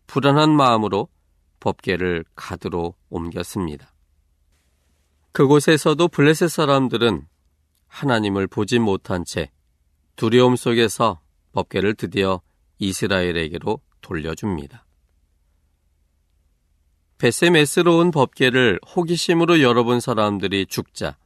불안한 0.06 0.50
마음으로 0.50 1.08
법계를 1.60 2.24
가드로 2.34 2.94
옮겼습니다. 3.10 3.92
그곳에서도 5.32 6.08
블레셋 6.08 6.50
사람들은 6.50 7.26
하나님을 7.86 8.46
보지 8.46 8.78
못한 8.78 9.24
채 9.24 9.50
두려움 10.16 10.56
속에서 10.56 11.20
법계를 11.52 11.94
드디어 11.94 12.40
이스라엘에게로 12.78 13.80
돌려줍니다. 14.00 14.84
베세메스로 17.18 17.98
온 17.98 18.10
법계를 18.12 18.78
호기심으로 18.94 19.60
열어본 19.60 20.00
사람들이 20.00 20.66
죽자 20.66 21.16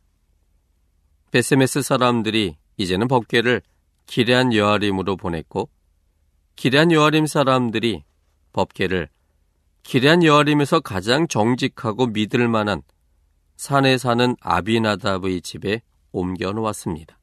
베세메스 1.30 1.82
사람들이 1.82 2.56
이제는 2.78 3.08
법계를 3.08 3.60
기레한 4.06 4.54
여아림으로 4.54 5.16
보냈고 5.16 5.68
기레한 6.56 6.92
여아림 6.92 7.26
사람들이 7.26 8.04
법계를 8.52 9.08
기레한 9.82 10.22
여아림에서 10.22 10.80
가장 10.80 11.28
정직하고 11.28 12.06
믿을 12.06 12.48
만한 12.48 12.82
산에 13.56 13.98
사는 13.98 14.36
아비나답의 14.40 15.42
집에 15.42 15.82
옮겨 16.10 16.52
놓았습니다. 16.52 17.18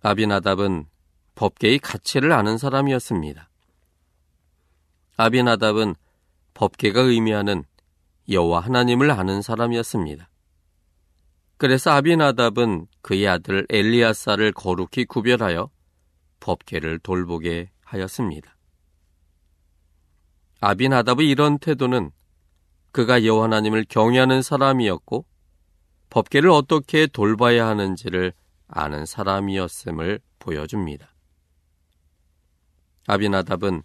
아비나답은 0.00 0.86
법계의 1.34 1.78
가치를 1.78 2.32
아는 2.32 2.58
사람이었습니다. 2.58 3.48
아비나답은 5.16 5.94
법계가 6.54 7.00
의미하는 7.00 7.64
여호와 8.28 8.60
하나님을 8.60 9.10
아는 9.10 9.42
사람이었습니다. 9.42 10.28
그래서 11.56 11.92
아비나답은 11.92 12.88
그의 13.02 13.28
아들 13.28 13.66
엘리아사를 13.70 14.52
거룩히 14.52 15.04
구별하여 15.04 15.70
법계를 16.40 16.98
돌보게 16.98 17.70
하였습니다. 17.84 18.56
아비나답의 20.60 21.28
이런 21.28 21.58
태도는 21.58 22.10
그가 22.92 23.24
여호와 23.24 23.44
하나님을 23.44 23.86
경외하는 23.88 24.42
사람이었고 24.42 25.24
법계를 26.10 26.50
어떻게 26.50 27.06
돌봐야 27.06 27.66
하는지를 27.66 28.34
아는 28.68 29.06
사람이었음을 29.06 30.20
보여줍니다. 30.38 31.14
아비나답은 33.06 33.82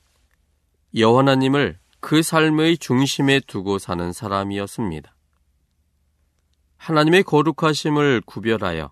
여호와님을 0.95 1.79
그 1.99 2.21
삶의 2.21 2.77
중심에 2.77 3.39
두고 3.39 3.79
사는 3.79 4.11
사람이었습니다. 4.13 5.15
하나님의 6.77 7.23
거룩하심을 7.23 8.21
구별하여 8.25 8.91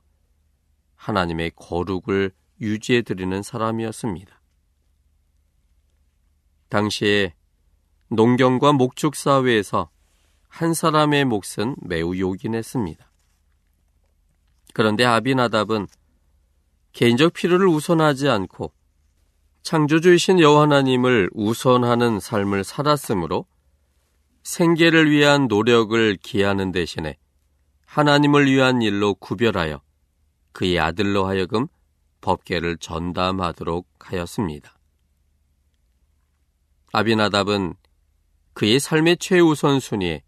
하나님의 0.95 1.51
거룩을 1.56 2.32
유지해 2.62 3.01
드리는 3.01 3.41
사람이었습니다. 3.43 4.41
당시에 6.69 7.36
농경과 8.10 8.73
목축 8.73 9.15
사회에서 9.15 9.89
한 10.56 10.74
사람의 10.74 11.26
몫은 11.26 11.76
매우 11.82 12.18
요긴했습니다. 12.18 13.12
그런데 14.74 15.04
아비나답은 15.04 15.86
개인적 16.94 17.34
필요를 17.34 17.68
우선하지 17.68 18.30
않고 18.30 18.72
창조주이신 19.63 20.39
여호와 20.39 20.62
하나님을 20.62 21.30
우선하는 21.34 22.22
삶을 22.22 22.63
살았으므로 22.63 23.46
생계를 24.44 25.12
위한 25.12 25.50
노력을 25.50 26.15
기하는 26.24 26.72
대신에 26.72 27.18
하나님을 27.86 28.46
위한 28.46 28.82
일로 28.82 29.13
구별하여 29.15 29.82
그의 30.54 30.80
아들로 30.80 31.28
하여금 31.28 31.68
법계를 32.22 32.78
전담하도록 32.78 33.86
하였습니다. 34.00 34.74
아비나답은 36.94 37.74
그의 38.54 38.80
삶의 38.80 39.18
최우선순위에 39.18 40.24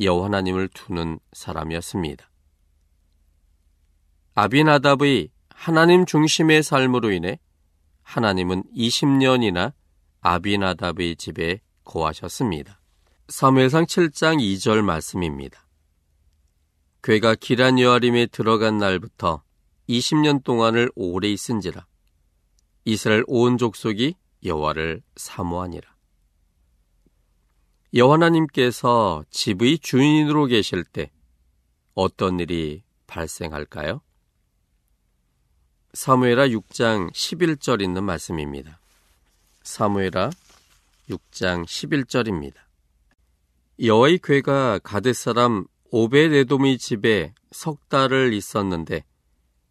여호와 0.00 0.26
하나님을 0.26 0.68
두는 0.68 1.18
사람이었습니다. 1.32 2.30
아비나답의 4.34 5.30
하나님 5.50 6.06
중심의 6.06 6.62
삶으로 6.62 7.10
인해 7.10 7.40
하나님은 8.02 8.62
20년이나 8.74 9.72
아비나답의 10.20 11.16
집에 11.16 11.60
거하셨습니다. 11.84 12.80
사무엘상 13.28 13.86
7장 13.86 14.38
2절 14.38 14.82
말씀입니다. 14.82 15.66
괴가 17.02 17.34
기란 17.34 17.78
여아림에 17.78 18.26
들어간 18.26 18.78
날부터 18.78 19.42
20년 19.88 20.44
동안을 20.44 20.90
오래 20.94 21.28
있은지라 21.28 21.86
이스라엘 22.84 23.24
온 23.26 23.58
족속이 23.58 24.14
여호와를 24.44 25.02
사모하니라. 25.16 25.97
여호와님께서 27.94 29.24
집의 29.30 29.78
주인으로 29.78 30.46
계실 30.46 30.84
때 30.84 31.10
어떤 31.94 32.38
일이 32.38 32.82
발생할까요? 33.06 34.02
사무에라 35.94 36.48
6장 36.48 37.10
11절 37.12 37.80
있는 37.80 38.04
말씀입니다. 38.04 38.78
사무에라 39.62 40.30
6장 41.08 41.64
11절입니다. 41.64 42.56
여호와의 43.82 44.20
괴가 44.22 44.80
가드 44.80 45.14
사람 45.14 45.64
오베데돔의 45.90 46.76
집에 46.76 47.32
석 47.52 47.88
달을 47.88 48.34
있었는데 48.34 49.04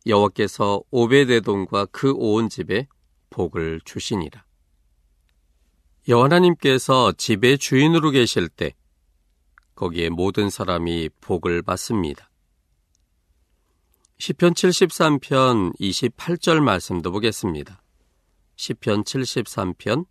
여호와께서 0.07 0.81
오베데돔과 0.89 1.85
그 1.87 2.13
온 2.17 2.49
집에 2.49 2.87
복을 3.29 3.81
주시니라. 3.85 4.46
여호와님께서 6.09 7.11
집의 7.17 7.57
주인으로 7.57 8.11
계실 8.11 8.47
때 8.47 8.73
거기에 9.75 10.07
모든 10.09 10.49
사람이 10.49 11.09
복을 11.19 11.61
받습니다. 11.61 12.29
시편 14.17 14.53
73편 14.53 15.77
28절 15.77 16.61
말씀도 16.61 17.11
보겠습니다. 17.11 17.83
시편 18.55 19.03
73편 19.03 20.05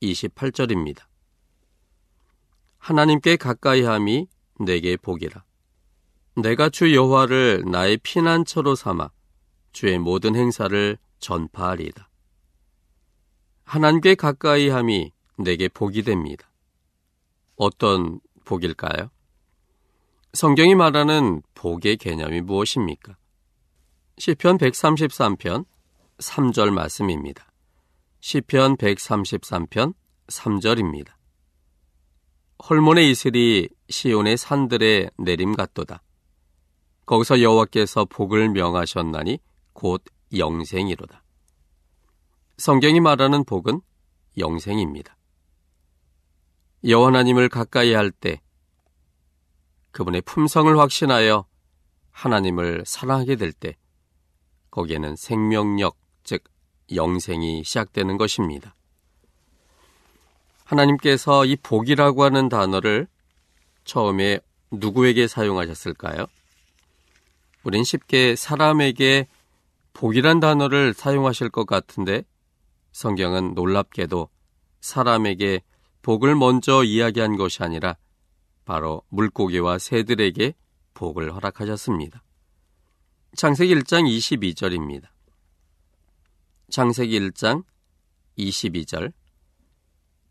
28절입니다. 0.00 1.02
하나님께 2.78 3.36
가까이함이 3.36 4.28
내게 4.60 4.96
복이라. 4.96 5.44
내가 6.36 6.68
주 6.68 6.94
여호와를 6.94 7.64
나의 7.66 7.98
피난처로 7.98 8.76
삼아 8.76 9.10
주의 9.72 9.98
모든 9.98 10.36
행사를 10.36 10.96
전파하리이다. 11.18 12.08
하나님께 13.64 14.14
가까이함이 14.14 15.12
내게 15.42 15.68
복이 15.68 16.02
됩니다. 16.02 16.50
어떤 17.56 18.20
복일까요? 18.44 19.10
성경이 20.32 20.74
말하는 20.74 21.42
복의 21.54 21.96
개념이 21.98 22.40
무엇입니까? 22.40 23.16
시편 24.18 24.58
133편 24.58 25.64
3절 26.18 26.70
말씀입니다. 26.70 27.52
시편 28.20 28.76
133편 28.76 29.94
3절입니다. 30.28 31.12
헐몬의 32.68 33.10
이슬이 33.10 33.68
시온의 33.88 34.36
산들에 34.36 35.10
내림 35.18 35.54
같도다. 35.54 36.02
거기서 37.04 37.42
여호와께서 37.42 38.04
복을 38.04 38.50
명하셨나니 38.50 39.40
곧 39.72 40.02
영생이로다. 40.36 41.24
성경이 42.58 43.00
말하는 43.00 43.44
복은 43.44 43.80
영생입니다. 44.38 45.16
여호와 46.84 47.08
하나님을 47.08 47.48
가까이 47.48 47.92
할 47.94 48.10
때 48.10 48.40
그분의 49.92 50.22
품성을 50.22 50.78
확신하여 50.78 51.46
하나님을 52.10 52.84
사랑하게 52.86 53.36
될 53.36 53.52
때 53.52 53.76
거기에는 54.70 55.16
생명력 55.16 55.96
즉 56.24 56.42
영생이 56.94 57.62
시작되는 57.64 58.16
것입니다. 58.16 58.74
하나님께서 60.64 61.44
이 61.44 61.56
복이라고 61.56 62.24
하는 62.24 62.48
단어를 62.48 63.06
처음에 63.84 64.40
누구에게 64.70 65.28
사용하셨을까요? 65.28 66.26
우린 67.64 67.84
쉽게 67.84 68.34
사람에게 68.36 69.28
복이란 69.92 70.40
단어를 70.40 70.94
사용하실 70.94 71.50
것 71.50 71.66
같은데 71.66 72.24
성경은 72.92 73.54
놀랍게도 73.54 74.30
사람에게 74.80 75.60
복을 76.02 76.34
먼저 76.34 76.82
이야기한 76.82 77.36
것이 77.36 77.62
아니라 77.62 77.96
바로 78.64 79.02
물고기와 79.08 79.78
새들에게 79.78 80.54
복을 80.94 81.32
허락하셨습니다. 81.34 82.22
창세기 83.34 83.74
1장 83.76 84.04
22절입니다. 84.04 85.08
창세기 86.70 87.18
1장 87.18 87.64
22절 88.36 89.12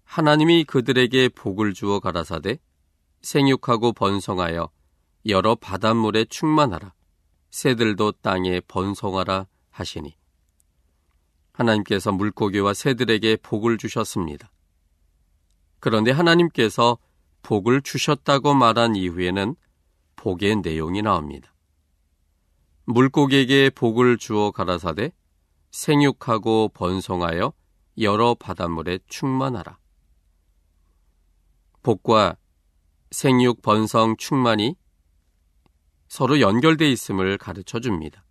하나님이 0.03 0.65
그들에게 0.65 1.29
복을 1.29 1.73
주어 1.73 1.99
가라사대 1.99 2.59
생육하고 3.21 3.93
번성하여 3.93 4.69
여러 5.27 5.55
바닷물에 5.55 6.25
충만하라 6.25 6.93
새들도 7.49 8.13
땅에 8.23 8.59
번성하라 8.61 9.47
하시니 9.69 10.17
하나님께서 11.53 12.11
물고기와 12.11 12.73
새들에게 12.73 13.37
복을 13.37 13.77
주셨습니다. 13.77 14.51
그런데 15.81 16.11
하나님께서 16.11 16.97
복을 17.41 17.81
주셨다고 17.81 18.53
말한 18.53 18.95
이후에는 18.95 19.55
복의 20.15 20.57
내용이 20.57 21.01
나옵니다. 21.01 21.53
물고기에게 22.85 23.71
복을 23.71 24.17
주어 24.17 24.51
가라사대 24.51 25.11
생육하고 25.71 26.69
번성하여 26.69 27.51
여러 27.99 28.35
바닷물에 28.35 28.99
충만하라. 29.07 29.79
복과 31.81 32.37
생육, 33.09 33.61
번성, 33.63 34.15
충만이 34.17 34.75
서로 36.07 36.39
연결되어 36.41 36.87
있음을 36.89 37.37
가르쳐 37.39 37.79
줍니다. 37.79 38.23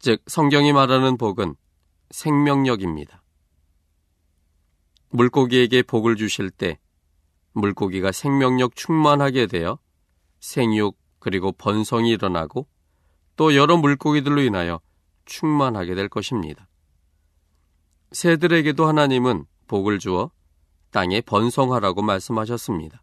즉, 0.00 0.22
성경이 0.26 0.72
말하는 0.72 1.16
복은 1.16 1.54
생명력입니다. 2.10 3.23
물고기에게 5.14 5.82
복을 5.82 6.16
주실 6.16 6.50
때 6.50 6.80
물고기가 7.52 8.10
생명력 8.10 8.74
충만하게 8.74 9.46
되어 9.46 9.78
생육 10.40 10.98
그리고 11.20 11.52
번성이 11.52 12.10
일어나고 12.10 12.66
또 13.36 13.54
여러 13.54 13.76
물고기들로 13.76 14.42
인하여 14.42 14.80
충만하게 15.24 15.94
될 15.94 16.08
것입니다. 16.08 16.68
새들에게도 18.10 18.86
하나님은 18.86 19.46
복을 19.68 20.00
주어 20.00 20.32
땅에 20.90 21.20
번성하라고 21.20 22.02
말씀하셨습니다. 22.02 23.02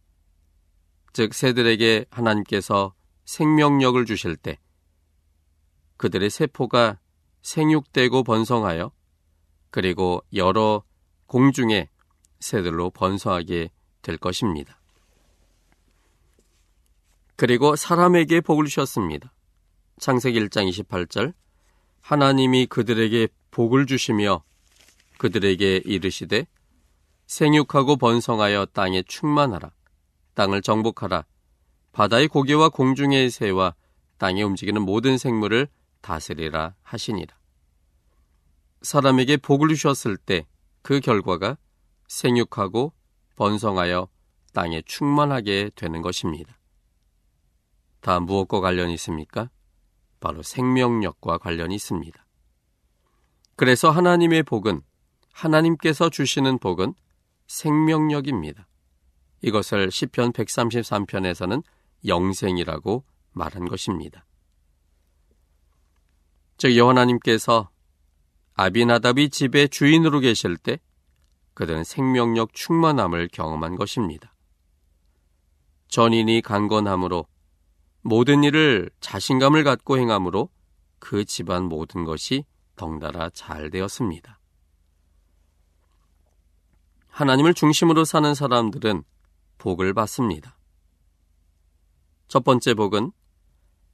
즉, 1.14 1.34
새들에게 1.34 2.06
하나님께서 2.10 2.94
생명력을 3.24 4.06
주실 4.06 4.36
때 4.36 4.60
그들의 5.96 6.30
세포가 6.30 7.00
생육되고 7.42 8.24
번성하여 8.24 8.92
그리고 9.70 10.22
여러 10.34 10.84
공중의 11.26 11.90
새들로 12.42 12.90
번성하게 12.90 13.72
될 14.02 14.18
것입니다. 14.18 14.78
그리고 17.38 17.76
사람에게 17.76 18.42
복을 18.42 18.66
주셨습니다. 18.66 19.32
창세기 20.00 20.40
1장 20.48 20.70
28절 20.70 21.34
하나님이 22.02 22.66
그들에게 22.66 23.30
복을 23.52 23.86
주시며 23.86 24.44
그들에게 25.18 25.78
이르시되 25.86 26.46
생육하고 27.28 27.96
번성하여 27.96 28.66
땅에 28.74 29.04
충만하라. 29.04 29.72
땅을 30.34 30.62
정복하라. 30.62 31.26
바다의 31.94 32.28
고기와 32.28 32.70
공중의 32.70 33.30
새와 33.30 33.76
땅에 34.18 34.44
움직이는 34.44 34.82
모든 34.82 35.18
생물을 35.18 35.68
다스리라 36.02 36.76
하시니라. 36.84 37.34
사람에게 38.82 39.38
복을 39.38 39.70
주셨을 39.70 40.18
때 40.18 40.46
그 40.82 41.00
결과가 41.00 41.58
생육하고 42.12 42.94
번성하여 43.38 44.10
땅에 44.54 44.82
충만하게 44.82 45.72
되는 45.76 46.02
것입니다. 46.02 46.60
다 48.02 48.20
무엇과 48.20 48.60
관련이 48.60 48.94
있습니까? 48.96 49.50
바로 50.20 50.44
생명력과 50.44 51.38
관련이 51.38 51.74
있습니다. 51.76 52.26
그래서 53.56 53.92
하나님의 53.92 54.44
복은 54.44 54.82
하나님께서 55.32 56.10
주시는 56.10 56.60
복은 56.60 56.94
생명력입니다. 57.48 58.68
이것을 59.42 59.90
시편 59.90 60.34
133편에서는 60.34 61.64
영생이라고 62.06 63.06
말한 63.32 63.66
것입니다. 63.70 64.26
즉 66.58 66.76
여호와님께서 66.76 67.70
아비나답이 68.56 69.30
집의 69.30 69.70
주인으로 69.70 70.20
계실 70.20 70.58
때 70.58 70.80
그들은 71.62 71.84
생명력 71.84 72.56
충만함을 72.56 73.28
경험한 73.32 73.76
것입니다. 73.76 74.34
전인이 75.90 76.42
강건함으로 76.42 77.28
모든 78.02 78.44
일을 78.44 78.90
자신감을 79.00 79.64
갖고 79.64 80.00
행함으로 80.00 80.50
그 80.98 81.24
집안 81.24 81.66
모든 81.66 82.04
것이 82.04 82.46
덩달아 82.78 83.30
잘 83.36 83.70
되었습니다. 83.70 84.40
하나님을 87.10 87.54
중심으로 87.54 88.06
사는 88.06 88.34
사람들은 88.34 89.04
복을 89.60 89.94
받습니다. 89.94 90.58
첫 92.28 92.44
번째 92.44 92.74
복은 92.74 93.12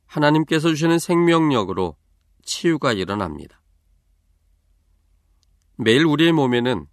하나님께서 0.06 0.70
주시는 0.70 1.00
생명력으로 1.00 1.98
치유가 2.44 2.94
일어납니다. 2.94 3.62
매일 5.76 6.06
우리의 6.06 6.32
몸에는 6.32 6.88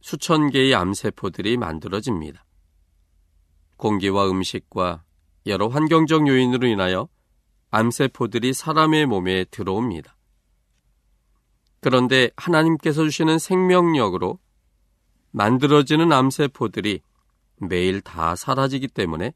수천 0.00 0.50
개의 0.50 0.74
암세포들이 0.74 1.56
만들어집니다. 1.56 2.44
공기와 3.76 4.28
음식과 4.30 5.04
여러 5.46 5.68
환경적 5.68 6.28
요인으로 6.28 6.66
인하여 6.66 7.08
암세포들이 7.70 8.52
사람의 8.52 9.06
몸에 9.06 9.44
들어옵니다. 9.44 10.16
그런데 11.80 12.30
하나님께서 12.36 13.04
주시는 13.04 13.38
생명력으로 13.38 14.38
만들어지는 15.30 16.12
암세포들이 16.12 17.00
매일 17.56 18.00
다 18.00 18.36
사라지기 18.36 18.88
때문에 18.88 19.32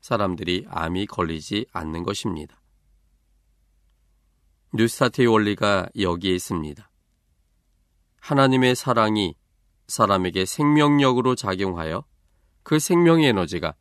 사람들이 0.00 0.66
암이 0.68 1.06
걸리지 1.06 1.66
않는 1.72 2.02
것입니다. 2.02 2.60
뉴스타트의 4.74 5.28
원리가 5.28 5.88
여기에 5.98 6.34
있습니다. 6.34 6.90
하나님의 8.20 8.74
사랑이 8.74 9.34
사람에게 9.88 10.44
생명력으로 10.44 11.34
작용하여 11.34 12.04
그 12.62 12.78
생명의 12.78 13.28
에너지가 13.28 13.74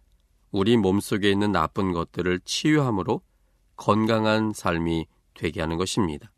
우리 0.51 0.77
몸속에 0.77 1.29
있는 1.29 1.51
나쁜 1.51 1.91
것들을 1.91 2.39
치유함으로 2.45 3.21
건강한 3.75 4.53
삶이 4.53 5.05
되게 5.33 5.61
하는 5.61 5.77
것입니다. 5.77 6.31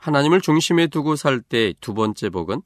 하나님을 0.00 0.40
중심에 0.40 0.88
두고 0.88 1.16
살 1.16 1.40
때 1.42 1.72
두 1.80 1.94
번째 1.94 2.28
복은 2.30 2.62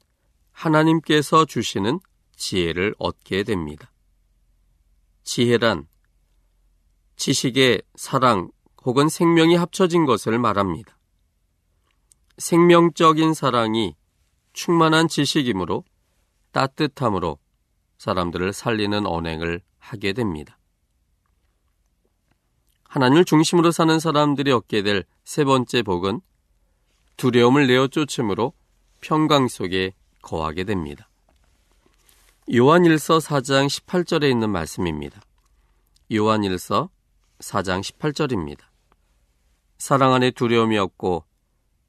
하나님께서 0.51 1.45
주시는 1.45 1.99
지혜를 2.35 2.95
얻게 2.97 3.43
됩니다. 3.43 3.91
지혜란 5.23 5.87
지식의 7.15 7.83
사랑 7.95 8.49
혹은 8.83 9.09
생명이 9.09 9.55
합쳐진 9.55 10.05
것을 10.05 10.39
말합니다. 10.39 10.97
생명적인 12.37 13.33
사랑이 13.33 13.95
충만한 14.57 15.07
지식이므로 15.07 15.83
따뜻함으로 16.51 17.37
사람들을 17.99 18.53
살리는 18.53 19.05
언행을 19.05 19.61
하게 19.77 20.13
됩니다. 20.13 20.57
하나님을 22.85 23.23
중심으로 23.23 23.69
사는 23.69 23.99
사람들이 23.99 24.51
얻게 24.51 24.81
될 24.81 25.03
세 25.23 25.43
번째 25.43 25.83
복은 25.83 26.21
두려움을 27.17 27.67
내어 27.67 27.87
쫓음으로 27.87 28.53
평강 29.01 29.47
속에 29.47 29.93
거하게 30.23 30.63
됩니다. 30.63 31.07
요한일서 32.51 33.19
4장 33.19 33.67
18절에 33.67 34.27
있는 34.31 34.49
말씀입니다. 34.49 35.21
요한일서 36.11 36.89
4장 37.39 37.83
18절입니다. 37.83 38.61
사랑 39.77 40.13
안에 40.13 40.31
두려움이 40.31 40.79
없고 40.79 41.25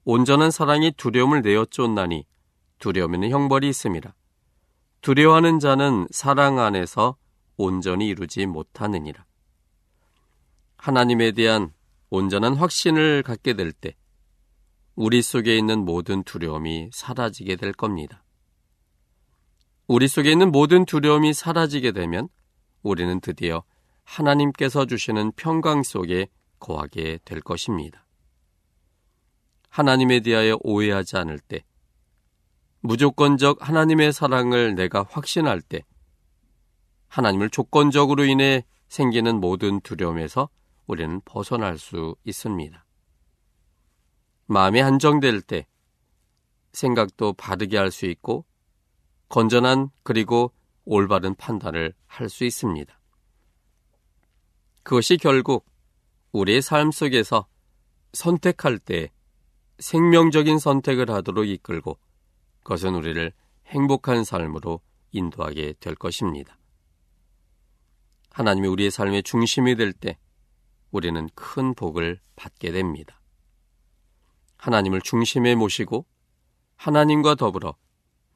온전한 0.04 0.50
사랑이 0.50 0.90
두려움을 0.90 1.40
내어 1.40 1.64
쫓나니 1.64 2.26
두려움에는 2.78 3.30
형벌이 3.30 3.68
있습니다. 3.68 4.14
두려워하는 5.00 5.58
자는 5.58 6.06
사랑 6.10 6.58
안에서 6.58 7.16
온전히 7.56 8.08
이루지 8.08 8.46
못하느니라. 8.46 9.24
하나님에 10.76 11.32
대한 11.32 11.72
온전한 12.10 12.54
확신을 12.54 13.22
갖게 13.22 13.54
될 13.54 13.72
때 13.72 13.94
우리 14.94 15.22
속에 15.22 15.56
있는 15.56 15.84
모든 15.84 16.24
두려움이 16.24 16.90
사라지게 16.92 17.54
될 17.54 17.72
겁니다. 17.72 18.24
우리 19.86 20.08
속에 20.08 20.32
있는 20.32 20.50
모든 20.50 20.84
두려움이 20.84 21.34
사라지게 21.34 21.92
되면 21.92 22.28
우리는 22.82 23.20
드디어 23.20 23.62
하나님께서 24.02 24.86
주시는 24.86 25.32
평강 25.36 25.82
속에 25.82 26.28
거하게 26.58 27.20
될 27.24 27.40
것입니다. 27.40 28.04
하나님에 29.68 30.20
대하여 30.20 30.58
오해하지 30.62 31.16
않을 31.16 31.38
때, 31.38 31.62
무조건적 32.80 33.66
하나님의 33.66 34.12
사랑을 34.12 34.74
내가 34.74 35.04
확신할 35.08 35.60
때, 35.60 35.84
하나님을 37.08 37.50
조건적으로 37.50 38.24
인해 38.24 38.64
생기는 38.88 39.40
모든 39.40 39.80
두려움에서 39.80 40.48
우리는 40.86 41.20
벗어날 41.24 41.78
수 41.78 42.16
있습니다. 42.24 42.84
마음이 44.46 44.80
안정될 44.80 45.42
때, 45.42 45.66
생각도 46.72 47.32
바르게 47.32 47.76
할 47.76 47.90
수 47.90 48.06
있고, 48.06 48.44
건전한 49.28 49.90
그리고 50.02 50.52
올바른 50.84 51.34
판단을 51.34 51.94
할 52.06 52.28
수 52.30 52.44
있습니다. 52.44 52.98
그것이 54.82 55.18
결국 55.18 55.66
우리의 56.32 56.62
삶 56.62 56.90
속에서 56.90 57.46
선택할 58.14 58.78
때 58.78 59.10
생명적인 59.78 60.58
선택을 60.58 61.10
하도록 61.10 61.46
이끌고 61.46 61.98
그것은 62.68 62.94
우리를 62.94 63.32
행복한 63.68 64.24
삶으로 64.24 64.82
인도하게 65.12 65.72
될 65.80 65.94
것입니다. 65.94 66.58
하나님이 68.30 68.68
우리의 68.68 68.90
삶의 68.90 69.22
중심이 69.22 69.74
될 69.74 69.94
때 69.94 70.18
우리는 70.90 71.30
큰 71.34 71.72
복을 71.72 72.20
받게 72.36 72.72
됩니다. 72.72 73.22
하나님을 74.58 75.00
중심에 75.00 75.54
모시고 75.54 76.04
하나님과 76.76 77.36
더불어 77.36 77.74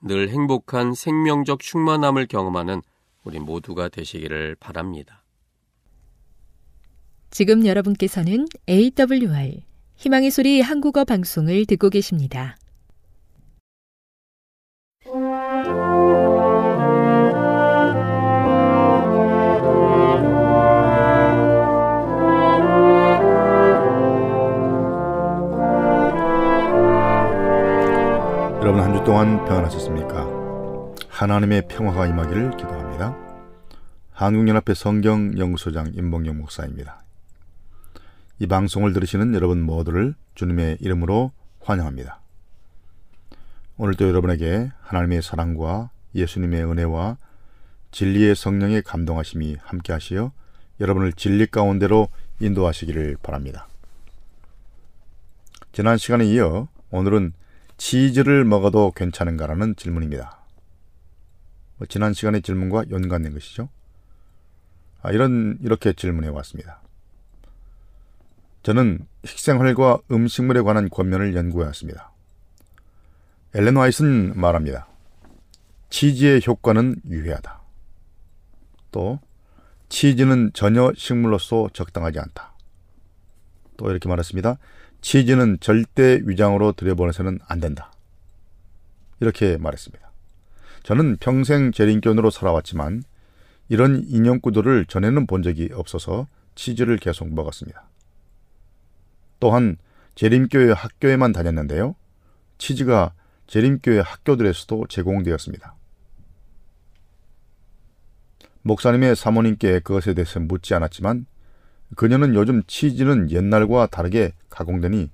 늘 0.00 0.30
행복한 0.30 0.94
생명적 0.94 1.60
충만함을 1.60 2.26
경험하는 2.26 2.80
우리 3.24 3.38
모두가 3.38 3.90
되시기를 3.90 4.54
바랍니다. 4.54 5.26
지금 7.30 7.66
여러분께서는 7.66 8.46
AWR 8.66 9.60
희망의 9.96 10.30
소리 10.30 10.62
한국어 10.62 11.04
방송을 11.04 11.66
듣고 11.66 11.90
계십니다. 11.90 12.56
여러분 29.02 29.04
한주 29.04 29.04
동안 29.04 29.44
평안하셨습니까? 29.46 30.94
하나님의 31.08 31.66
평화가 31.66 32.06
임하기를 32.06 32.56
기도합니다. 32.56 33.16
한국연합회 34.12 34.74
성경연구소장 34.74 35.92
임봉영 35.94 36.38
목사입니다. 36.38 37.02
이 38.38 38.46
방송을 38.46 38.92
들으시는 38.92 39.34
여러분 39.34 39.62
모두를 39.62 40.14
주님의 40.34 40.78
이름으로 40.80 41.32
환영합니다. 41.60 42.20
오늘도 43.76 44.06
여러분에게 44.08 44.70
하나님의 44.80 45.22
사랑과 45.22 45.90
예수님의 46.14 46.64
은혜와 46.64 47.16
진리의 47.90 48.36
성령의 48.36 48.82
감동하심이 48.82 49.56
함께하시어 49.62 50.30
여러분을 50.80 51.12
진리 51.12 51.46
가운데로 51.46 52.08
인도하시기를 52.40 53.16
바랍니다. 53.22 53.66
지난 55.72 55.98
시간에 55.98 56.24
이어 56.26 56.68
오늘은 56.90 57.32
치즈를 57.82 58.44
먹어도 58.44 58.92
괜찮은가라는 58.92 59.74
질문입니다. 59.74 60.38
뭐 61.78 61.86
지난 61.88 62.12
시간의 62.12 62.42
질문과 62.42 62.84
연관된 62.90 63.32
것이죠. 63.32 63.68
아, 65.02 65.10
이런 65.10 65.58
이렇게 65.62 65.92
질문해 65.92 66.28
왔습니다. 66.28 66.80
저는 68.62 69.04
식생활과 69.24 69.98
음식물에 70.12 70.60
관한 70.60 70.88
권면을 70.90 71.34
연구해 71.34 71.66
왔습니다. 71.66 72.12
엘렌 73.52 73.74
와이슨 73.74 74.38
말합니다. 74.38 74.86
치즈의 75.90 76.42
효과는 76.46 77.00
유해하다. 77.10 77.62
또 78.92 79.18
치즈는 79.88 80.52
전혀 80.54 80.92
식물로서 80.94 81.70
적당하지 81.72 82.20
않다. 82.20 82.54
또 83.76 83.90
이렇게 83.90 84.08
말했습니다. 84.08 84.56
치즈는 85.02 85.58
절대 85.60 86.20
위장으로 86.24 86.72
들여보내서는 86.72 87.40
안 87.46 87.60
된다. 87.60 87.92
이렇게 89.20 89.58
말했습니다. 89.58 90.10
저는 90.84 91.18
평생 91.18 91.70
재림견으로 91.70 92.30
살아왔지만 92.30 93.02
이런 93.68 94.04
인형 94.06 94.40
구도를 94.40 94.86
전에는 94.86 95.26
본 95.26 95.42
적이 95.42 95.70
없어서 95.72 96.26
치즈를 96.54 96.96
계속 96.96 97.32
먹었습니다. 97.32 97.88
또한 99.40 99.76
재림교회 100.14 100.72
학교에만 100.72 101.32
다녔는데요. 101.32 101.94
치즈가 102.58 103.12
재림교회 103.46 104.00
학교들에서도 104.00 104.86
제공되었습니다. 104.88 105.74
목사님의 108.62 109.16
사모님께 109.16 109.80
그것에 109.80 110.14
대해서 110.14 110.38
묻지 110.38 110.74
않았지만 110.74 111.26
그녀는 111.96 112.34
요즘 112.34 112.62
치즈는 112.66 113.30
옛날과 113.30 113.86
다르게 113.86 114.32
가공되니 114.50 115.10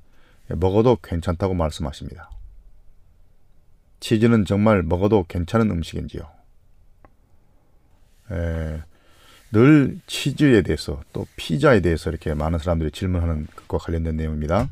먹어도 0.49 0.97
괜찮다고 1.03 1.55
말씀하십니다. 1.55 2.31
치즈는 4.01 4.45
정말 4.45 4.83
먹어도 4.83 5.25
괜찮은 5.29 5.71
음식인지요? 5.71 6.23
에, 8.31 8.83
늘 9.51 9.99
치즈에 10.07 10.63
대해서 10.63 11.01
또 11.13 11.27
피자에 11.37 11.81
대해서 11.81 12.11
이렇게 12.11 12.35
많은 12.35 12.59
사람들이 12.59 12.91
질문하는 12.91 13.47
것과 13.57 13.79
관련된 13.79 14.17
내용입니다. 14.17 14.69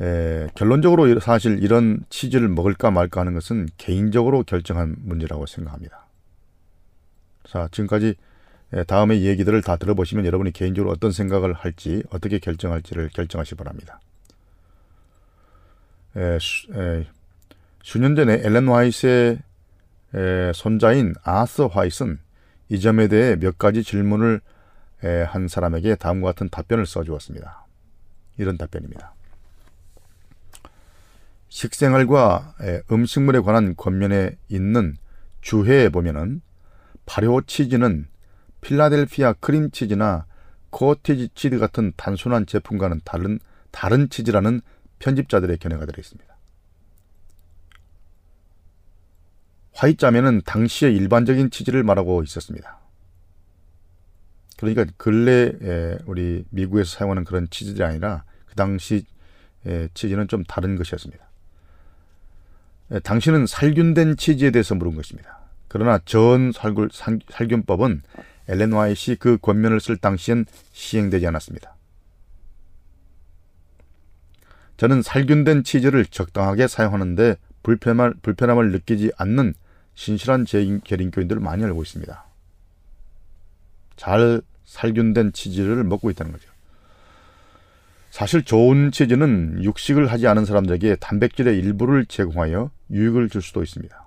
에, 0.00 0.48
결론적으로 0.54 1.20
사실 1.20 1.62
이런 1.62 2.04
치즈를 2.08 2.48
먹을까 2.48 2.90
말까 2.90 3.20
하는 3.20 3.34
것은 3.34 3.68
개인적으로 3.76 4.42
결정한 4.42 4.96
문제라고 4.98 5.46
생각합니다. 5.46 6.06
자, 7.44 7.68
지금까지 7.70 8.14
다음의 8.86 9.24
얘기들을 9.24 9.62
다 9.62 9.76
들어보시면 9.76 10.26
여러분이 10.26 10.52
개인적으로 10.52 10.92
어떤 10.92 11.10
생각을 11.10 11.54
할지 11.54 12.02
어떻게 12.10 12.38
결정할지를 12.38 13.08
결정하시 13.14 13.50
기 13.50 13.56
바랍니다. 13.56 14.00
에, 16.16 16.38
수, 16.38 16.72
에, 16.74 17.06
수년 17.82 18.14
전에 18.14 18.40
엘렌 18.44 18.68
화이트의 18.68 19.38
에, 20.14 20.52
손자인 20.54 21.14
아서 21.22 21.66
화이트는 21.66 22.18
이 22.68 22.80
점에 22.80 23.08
대해 23.08 23.36
몇 23.36 23.56
가지 23.56 23.82
질문을 23.82 24.40
에, 25.04 25.22
한 25.22 25.48
사람에게 25.48 25.94
다음과 25.94 26.28
같은 26.28 26.48
답변을 26.50 26.84
써주었습니다. 26.84 27.66
이런 28.36 28.58
답변입니다. 28.58 29.14
식생활과 31.48 32.54
에, 32.60 32.82
음식물에 32.92 33.40
관한 33.40 33.74
권면에 33.76 34.36
있는 34.48 34.96
주해에 35.40 35.88
보면은 35.88 36.42
발효 37.06 37.40
치즈는 37.40 38.06
필라델피아 38.60 39.34
크림치즈나 39.34 40.26
코티지 40.70 41.30
치즈 41.34 41.58
같은 41.58 41.92
단순한 41.96 42.46
제품과는 42.46 43.00
다른 43.04 43.38
다른 43.70 44.08
치즈라는 44.08 44.60
편집자들의 44.98 45.58
견해가 45.58 45.86
들어 45.86 46.00
있습니다. 46.00 46.36
화이자매는 49.72 50.42
당시의 50.44 50.96
일반적인 50.96 51.50
치즈를 51.50 51.84
말하고 51.84 52.22
있었습니다. 52.24 52.78
그러니까 54.56 54.86
근래 54.96 55.52
우리 56.04 56.44
미국에서 56.50 56.96
사용하는 56.96 57.24
그런 57.24 57.48
치즈들이 57.48 57.84
아니라 57.84 58.24
그 58.46 58.56
당시 58.56 59.06
치즈는 59.94 60.26
좀 60.26 60.42
다른 60.44 60.74
것이었습니다. 60.74 61.24
당신은 63.04 63.46
살균된 63.46 64.16
치즈에 64.16 64.50
대해서 64.50 64.74
물은 64.74 64.96
것입니다. 64.96 65.38
그러나 65.68 66.00
전 66.04 66.50
살균, 66.50 66.88
살균법은 67.30 68.02
엘렌 68.48 68.72
와이시 68.72 69.16
그 69.20 69.38
권면을 69.38 69.80
쓸 69.80 69.96
당시엔 69.96 70.46
시행되지 70.72 71.26
않았습니다. 71.26 71.76
저는 74.78 75.02
살균된 75.02 75.64
치즈를 75.64 76.06
적당하게 76.06 76.68
사용하는데 76.68 77.36
불편함을, 77.62 78.14
불편함을 78.22 78.72
느끼지 78.72 79.12
않는 79.16 79.54
신실한 79.94 80.46
재계린교인들을 80.46 81.40
많이 81.40 81.64
알고 81.64 81.82
있습니다. 81.82 82.24
잘 83.96 84.40
살균된 84.64 85.32
치즈를 85.32 85.82
먹고 85.84 86.10
있다는 86.10 86.32
거죠. 86.32 86.48
사실 88.10 88.44
좋은 88.44 88.90
치즈는 88.90 89.62
육식을 89.64 90.10
하지 90.10 90.26
않은 90.28 90.44
사람들에게 90.44 90.96
단백질의 90.96 91.58
일부를 91.58 92.06
제공하여 92.06 92.70
유익을 92.90 93.28
줄 93.28 93.42
수도 93.42 93.62
있습니다. 93.62 94.04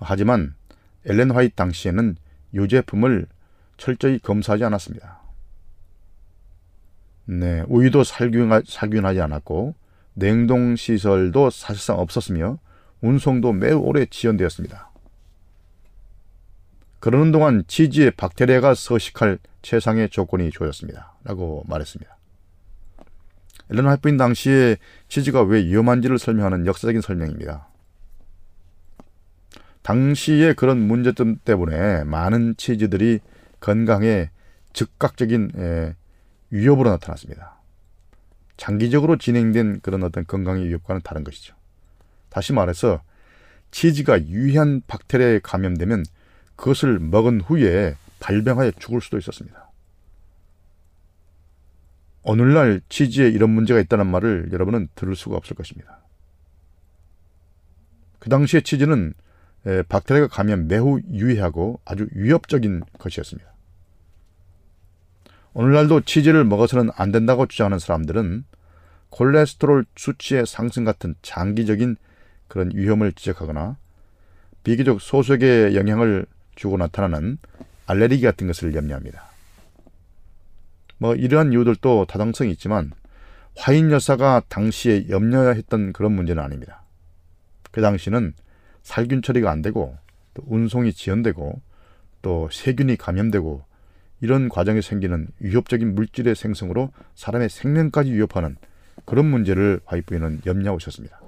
하지만 0.00 0.54
엘렌 1.04 1.30
화이트 1.30 1.54
당시에는 1.54 2.16
이 2.54 2.68
제품을 2.68 3.26
철저히 3.76 4.18
검사하지 4.18 4.64
않았습니다. 4.64 5.20
네, 7.26 7.62
우유도 7.68 8.04
살균하, 8.04 8.62
살균하지 8.66 9.20
않았고 9.20 9.74
냉동 10.14 10.76
시설도 10.76 11.50
사실상 11.50 11.98
없었으며 11.98 12.58
운송도 13.00 13.52
매우 13.52 13.78
오래 13.78 14.06
지연되었습니다. 14.06 14.90
그러는 17.00 17.30
동안 17.30 17.62
치즈에 17.68 18.10
박테리아가 18.10 18.74
서식할 18.74 19.38
최상의 19.62 20.08
조건이 20.10 20.50
주어졌습니다. 20.50 21.14
라고 21.22 21.62
말했습니다. 21.68 22.16
엘렌 23.70 23.86
화이트인 23.86 24.16
당시에 24.16 24.76
치즈가 25.08 25.42
왜 25.42 25.62
위험한지를 25.64 26.18
설명하는 26.18 26.66
역사적인 26.66 27.02
설명입니다. 27.02 27.67
당시의 29.88 30.52
그런 30.52 30.86
문제점 30.86 31.38
때문에 31.46 32.04
많은 32.04 32.56
치즈들이 32.58 33.20
건강에 33.58 34.28
즉각적인 34.74 35.94
위협으로 36.50 36.90
나타났습니다. 36.90 37.56
장기적으로 38.58 39.16
진행된 39.16 39.80
그런 39.80 40.02
어떤 40.02 40.26
건강의 40.26 40.68
위협과는 40.68 41.00
다른 41.02 41.24
것이죠. 41.24 41.54
다시 42.28 42.52
말해서 42.52 43.00
치즈가 43.70 44.26
유해한 44.26 44.82
박테리아에 44.86 45.40
감염되면 45.42 46.04
그것을 46.56 46.98
먹은 46.98 47.40
후에 47.40 47.96
발병하여 48.20 48.72
죽을 48.72 49.00
수도 49.00 49.16
있었습니다. 49.16 49.70
오늘날 52.24 52.82
치즈에 52.90 53.30
이런 53.30 53.48
문제가 53.48 53.80
있다는 53.80 54.06
말을 54.06 54.50
여러분은 54.52 54.88
들을 54.94 55.16
수가 55.16 55.38
없을 55.38 55.56
것입니다. 55.56 56.00
그 58.18 58.28
당시에 58.28 58.60
치즈는 58.60 59.14
박테리아가 59.88 60.28
감염 60.28 60.66
매우 60.68 61.00
유해하고 61.10 61.80
아주 61.84 62.06
위협적인 62.12 62.82
것이었습니다. 62.98 63.52
오늘날도 65.54 66.02
치즈를 66.02 66.44
먹어서는 66.44 66.90
안 66.96 67.10
된다고 67.10 67.46
주장하는 67.46 67.78
사람들은 67.78 68.44
콜레스테롤 69.10 69.86
수치의 69.96 70.46
상승 70.46 70.84
같은 70.84 71.14
장기적인 71.22 71.96
그런 72.46 72.70
위험을 72.74 73.12
지적하거나 73.12 73.76
비교적 74.62 75.00
소수에게 75.00 75.74
영향을 75.74 76.26
주고 76.54 76.76
나타나는 76.76 77.38
알레르기 77.86 78.22
같은 78.22 78.46
것을 78.46 78.74
염려합니다. 78.74 79.22
뭐 80.98 81.14
이러한 81.14 81.52
이유들도 81.52 82.06
다당성이 82.06 82.50
있지만 82.52 82.92
화인 83.56 83.90
여사가 83.90 84.42
당시에 84.48 85.08
염려했던 85.08 85.92
그런 85.92 86.12
문제는 86.12 86.42
아닙니다. 86.42 86.82
그 87.70 87.80
당시는 87.80 88.34
살균 88.88 89.20
처리가 89.20 89.50
안 89.50 89.60
되고 89.60 89.98
또 90.32 90.42
운송이 90.46 90.94
지연되고 90.94 91.60
또 92.22 92.48
세균이 92.50 92.96
감염되고 92.96 93.62
이런 94.22 94.48
과정에 94.48 94.80
생기는 94.80 95.28
위협적인 95.40 95.94
물질의 95.94 96.34
생성으로 96.34 96.90
사람의 97.14 97.50
생명까지 97.50 98.10
위협하는 98.10 98.56
그런 99.04 99.26
문제를 99.26 99.80
화이트부인은 99.84 100.40
염려하고 100.46 100.78
있었습니다. 100.78 101.20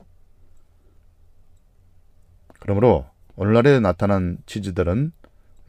그러므로 2.59 3.07
오늘날에 3.37 3.79
나타난 3.81 4.39
치즈들은 4.47 5.13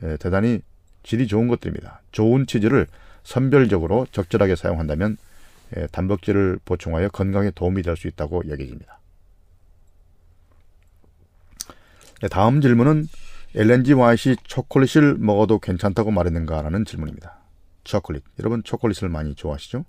예, 0.04 0.18
대단히 0.18 0.62
질이 1.04 1.28
좋은 1.28 1.50
것들입니다. 1.50 2.02
좋은 2.14 2.48
치즈를 2.48 2.88
선별적으로 3.24 4.08
적절하게 4.14 4.56
사용한다면 4.56 5.18
예, 5.76 5.88
단백질을 5.88 6.60
보충하여 6.64 7.10
건강에 7.10 7.52
도움이 7.52 7.82
될 7.82 7.98
수 7.98 8.08
있다고 8.08 8.44
여겨집니다. 8.50 9.02
네, 11.68 12.11
다음 12.30 12.62
질문은 12.62 13.08
엘렌지 13.56 13.94
와이시 13.94 14.38
초콜릿을 14.44 15.18
먹어도 15.18 15.60
괜찮다고 15.60 16.12
말했는가라는 16.12 16.86
질문입니다. 16.86 17.38
초콜릿. 17.84 18.24
여러분 18.40 18.64
초콜릿을 18.64 19.10
많이 19.10 19.36
좋아하시죠? 19.36 19.86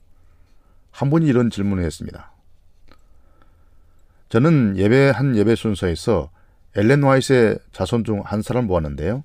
한 0.90 1.10
분이 1.10 1.26
이런 1.26 1.50
질문을 1.50 1.84
했습니다. 1.84 2.32
저는 4.28 4.76
예배 4.78 5.10
한 5.10 5.36
예배 5.36 5.54
순서에서 5.56 6.30
엘렌 6.74 7.04
화이트의 7.04 7.58
자손 7.72 8.04
중 8.04 8.22
한 8.24 8.40
사람을 8.40 8.66
보았는데요. 8.66 9.24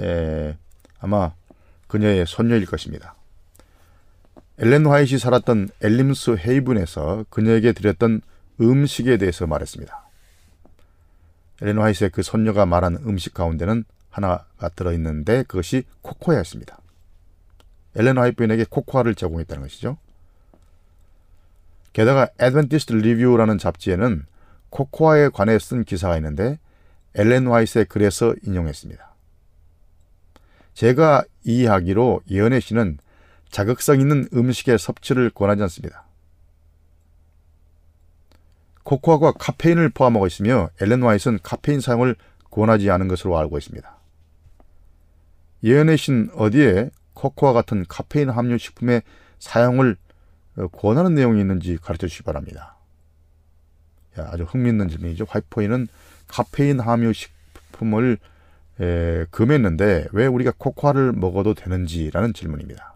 에, 0.00 0.56
아마 0.98 1.32
그녀의 1.86 2.26
손녀일 2.26 2.66
것입니다. 2.66 3.14
엘렌 4.58 4.86
화이트이 4.86 5.18
살았던 5.18 5.68
엘림스 5.82 6.36
헤이븐에서 6.46 7.26
그녀에게 7.30 7.72
드렸던 7.72 8.22
음식에 8.60 9.16
대해서 9.16 9.46
말했습니다. 9.46 10.03
엘렌 11.62 11.78
화이트의 11.78 12.10
그 12.10 12.22
손녀가 12.22 12.66
말한 12.66 12.96
음식 13.06 13.34
가운데는 13.34 13.84
하나가 14.10 14.68
들어있는데 14.76 15.44
그것이 15.44 15.84
코코아였습니다. 16.02 16.78
엘렌 17.96 18.18
화이트인에게 18.18 18.66
코코아를 18.68 19.14
제공했다는 19.14 19.62
것이죠. 19.62 19.98
게다가 21.92 22.28
Adventist 22.40 22.92
Review라는 22.92 23.58
잡지에는 23.58 24.24
코코아에 24.70 25.28
관해 25.28 25.58
쓴 25.58 25.84
기사가 25.84 26.16
있는데 26.16 26.58
엘렌 27.14 27.46
화이트의 27.46 27.84
글에서 27.84 28.34
인용했습니다. 28.42 29.14
제가 30.74 31.24
이해하기로 31.44 32.22
예언의 32.28 32.60
신은 32.60 32.98
자극성 33.50 34.00
있는 34.00 34.28
음식의 34.34 34.78
섭취를 34.78 35.30
권하지 35.30 35.62
않습니다. 35.62 36.03
코코아가 38.84 39.32
카페인을 39.32 39.88
포함하고 39.90 40.26
있으며 40.26 40.70
엘렌 40.80 41.02
화이트는 41.02 41.40
카페인 41.42 41.80
사용을 41.80 42.16
권하지 42.50 42.90
않은 42.90 43.08
것으로 43.08 43.36
알고 43.38 43.58
있습니다. 43.58 43.96
예언의 45.64 45.96
신 45.96 46.30
어디에 46.34 46.90
코코아 47.14 47.52
같은 47.52 47.84
카페인 47.88 48.30
함유 48.30 48.58
식품의 48.58 49.02
사용을 49.38 49.96
권하는 50.72 51.14
내용이 51.14 51.40
있는지 51.40 51.78
가르쳐 51.78 52.06
주시기 52.06 52.24
바랍니다. 52.24 52.76
야, 54.18 54.28
아주 54.30 54.44
흥미있는 54.44 54.88
질문이죠. 54.88 55.24
화이포인은 55.28 55.88
카페인 56.28 56.80
함유 56.80 57.12
식품을 57.12 58.18
에, 58.80 59.24
금했는데 59.30 60.08
왜 60.12 60.26
우리가 60.26 60.52
코코아를 60.56 61.12
먹어도 61.12 61.54
되는지라는 61.54 62.34
질문입니다. 62.34 62.93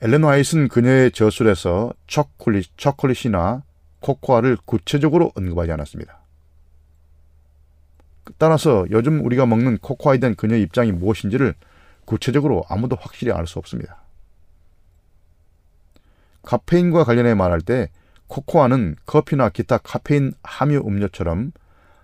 엘렌 0.00 0.24
화이트는 0.24 0.68
그녀의 0.68 1.10
저술에서 1.10 1.92
초콜릿, 2.06 2.76
초콜릿이나 2.76 3.64
코코아를 4.00 4.56
구체적으로 4.64 5.32
언급하지 5.34 5.72
않았습니다. 5.72 6.20
따라서 8.36 8.86
요즘 8.90 9.24
우리가 9.24 9.46
먹는 9.46 9.78
코코아에 9.78 10.18
대한 10.18 10.36
그녀의 10.36 10.62
입장이 10.62 10.92
무엇인지를 10.92 11.54
구체적으로 12.04 12.64
아무도 12.68 12.96
확실히 12.98 13.32
알 13.32 13.46
수 13.46 13.58
없습니다. 13.58 14.02
카페인과 16.42 17.04
관련해 17.04 17.34
말할 17.34 17.60
때 17.60 17.90
코코아는 18.28 18.96
커피나 19.04 19.48
기타 19.48 19.78
카페인 19.78 20.32
함유 20.42 20.78
음료처럼 20.78 21.52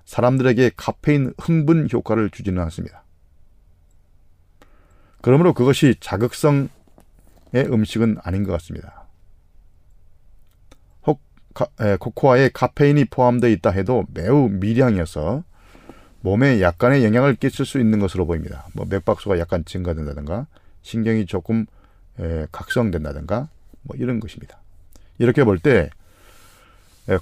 사람들에게 0.05 0.72
카페인 0.76 1.32
흥분 1.38 1.88
효과를 1.90 2.30
주지는 2.30 2.62
않습니다. 2.64 3.05
그러므로 5.22 5.55
그것이 5.55 5.95
자극성의 6.01 6.68
음식은 7.62 8.18
아닌 8.22 8.44
것 8.44 8.52
같습니다. 8.52 9.07
혹 11.07 11.20
카, 11.55 11.66
에, 11.80 11.96
코코아에 11.96 12.50
카페인이 12.52 13.05
포함되어 13.07 13.50
있다 13.50 13.70
해도 13.70 14.05
매우 14.12 14.48
미량이어서 14.48 15.44
몸에 16.20 16.61
약간의 16.61 17.05
영향을 17.05 17.34
끼칠 17.36 17.66
수 17.66 17.78
있는 17.78 17.98
것으로 17.98 18.26
보입니다. 18.26 18.66
뭐 18.72 18.86
맥박수가 18.88 19.38
약간 19.38 19.64
증가된다든가 19.64 20.46
신경이 20.82 21.26
조금 21.26 21.66
에, 22.18 22.46
각성된다든가 22.50 23.48
뭐 23.82 23.96
이런 23.96 24.20
것입니다. 24.20 24.59
이렇게 25.18 25.44
볼 25.44 25.59
때 25.59 25.90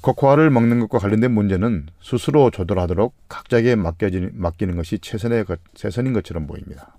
코코아를 0.00 0.50
먹는 0.50 0.78
것과 0.80 0.98
관련된 0.98 1.32
문제는 1.32 1.88
스스로 2.00 2.50
조절하도록 2.50 3.14
각자에게 3.28 3.74
맡기는 3.74 4.76
것이 4.76 5.00
최선의, 5.00 5.44
최선인 5.74 6.12
것처럼 6.12 6.46
보입니다. 6.46 6.96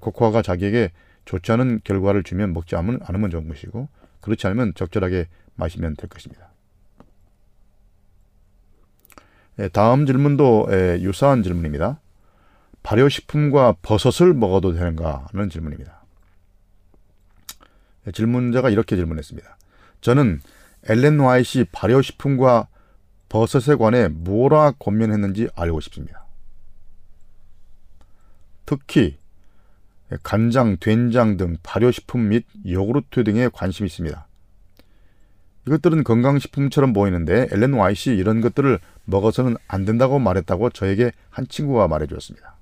코코아가 0.00 0.42
자기에게 0.42 0.92
좋지 1.24 1.52
않은 1.52 1.80
결과를 1.84 2.22
주면 2.22 2.52
먹지 2.52 2.76
않으면 2.76 3.30
좋은 3.30 3.48
것이고 3.48 3.88
그렇지 4.20 4.46
않으면 4.46 4.74
적절하게 4.74 5.28
마시면 5.54 5.96
될 5.96 6.08
것입니다. 6.08 6.50
다음 9.72 10.04
질문도 10.06 10.68
유사한 11.00 11.42
질문입니다. 11.42 12.00
발효식품과 12.82 13.76
버섯을 13.82 14.34
먹어도 14.34 14.72
되는가 14.72 15.28
하는 15.32 15.48
질문입니다. 15.48 16.04
질문자가 18.12 18.68
이렇게 18.68 18.96
질문했습니다. 18.96 19.56
저는 20.02 20.40
엘렌 20.84 21.20
화이시 21.20 21.66
발효식품과 21.72 22.68
버섯에 23.30 23.76
관해 23.76 24.08
뭐라 24.08 24.72
권면했는지 24.72 25.48
알고 25.54 25.80
싶습니다. 25.80 26.26
특히 28.66 29.18
간장, 30.22 30.76
된장 30.78 31.36
등 31.36 31.56
발효식품 31.62 32.28
및 32.28 32.44
요구르트 32.66 33.24
등에 33.24 33.48
관심이 33.52 33.86
있습니다. 33.86 34.26
이것들은 35.66 36.04
건강식품처럼 36.04 36.92
보이는데 36.92 37.48
엘렌 37.50 37.72
와이시 37.72 38.10
이런 38.10 38.40
것들을 38.40 38.78
먹어서는 39.06 39.56
안 39.66 39.84
된다고 39.84 40.18
말했다고 40.18 40.70
저에게 40.70 41.12
한 41.30 41.48
친구가 41.48 41.88
말해주었습니다. 41.88 42.54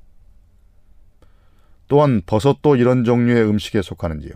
또한 1.89 2.23
버섯도 2.25 2.77
이런 2.77 3.05
종류의 3.05 3.45
음식에 3.45 3.83
속하는지요. 3.83 4.33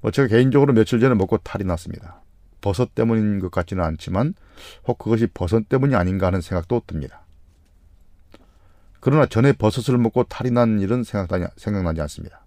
뭐 0.00 0.10
제가 0.10 0.28
개인적으로 0.28 0.72
며칠 0.72 1.00
전에 1.00 1.14
먹고 1.14 1.38
탈이 1.38 1.64
났습니다. 1.64 2.22
버섯 2.60 2.94
때문인 2.94 3.40
것 3.40 3.50
같지는 3.50 3.84
않지만 3.84 4.34
혹 4.86 4.98
그것이 4.98 5.26
버섯 5.26 5.68
때문이 5.68 5.94
아닌가 5.94 6.28
하는 6.28 6.40
생각도 6.40 6.82
듭니다. 6.86 7.23
그러나 9.04 9.26
전에 9.26 9.52
버섯을 9.52 9.98
먹고 9.98 10.24
탈이 10.24 10.50
난 10.50 10.80
일은 10.80 11.04
생각나지 11.04 12.00
않습니다. 12.00 12.40